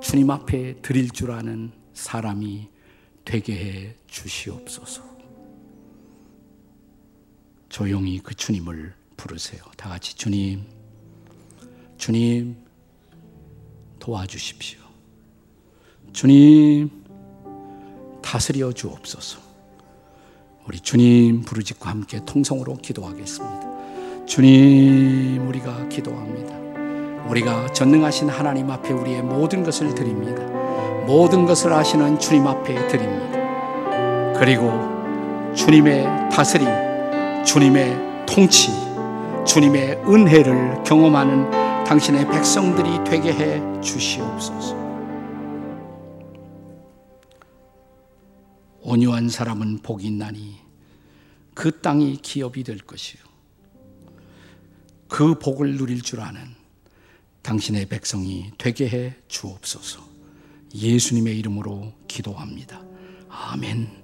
주님 0.00 0.30
앞에 0.30 0.80
드릴 0.80 1.10
줄 1.10 1.32
아는 1.32 1.72
사람이 1.92 2.70
되게 3.24 3.54
해 3.54 3.96
주시옵소서. 4.06 5.02
조용히 7.68 8.18
그 8.18 8.34
주님을 8.34 8.99
부르세요. 9.20 9.60
다 9.76 9.90
같이 9.90 10.16
주님, 10.16 10.64
주님 11.98 12.56
도와주십시오. 13.98 14.80
주님 16.14 16.90
다스려 18.22 18.72
주옵소서. 18.72 19.38
우리 20.66 20.80
주님 20.80 21.42
부르짖고 21.42 21.86
함께 21.86 22.24
통성으로 22.24 22.78
기도하겠습니다. 22.78 24.24
주님 24.24 25.46
우리가 25.48 25.88
기도합니다. 25.88 27.28
우리가 27.28 27.72
전능하신 27.72 28.30
하나님 28.30 28.70
앞에 28.70 28.92
우리의 28.92 29.22
모든 29.22 29.62
것을 29.62 29.94
드립니다. 29.94 30.42
모든 31.06 31.44
것을 31.44 31.72
아시는 31.72 32.18
주님 32.18 32.46
앞에 32.46 32.86
드립니다. 32.88 34.38
그리고 34.38 34.70
주님의 35.54 36.30
다스림, 36.30 36.66
주님의 37.44 38.24
통치, 38.26 38.89
주님의 39.46 39.96
은혜를 40.06 40.84
경험하는 40.84 41.84
당신의 41.84 42.28
백성들이 42.28 43.04
되게 43.04 43.32
해 43.32 43.80
주시옵소서. 43.80 44.76
온유한 48.82 49.28
사람은 49.28 49.78
복이 49.78 50.06
있나니 50.06 50.56
그 51.54 51.80
땅이 51.80 52.18
기업이 52.22 52.64
될 52.64 52.78
것이요. 52.78 53.20
그 55.08 55.38
복을 55.38 55.76
누릴 55.76 56.02
줄 56.02 56.20
아는 56.20 56.40
당신의 57.42 57.86
백성이 57.86 58.52
되게 58.58 58.88
해 58.88 59.16
주옵소서. 59.28 60.00
예수님의 60.74 61.38
이름으로 61.38 61.92
기도합니다. 62.06 62.82
아멘. 63.28 63.99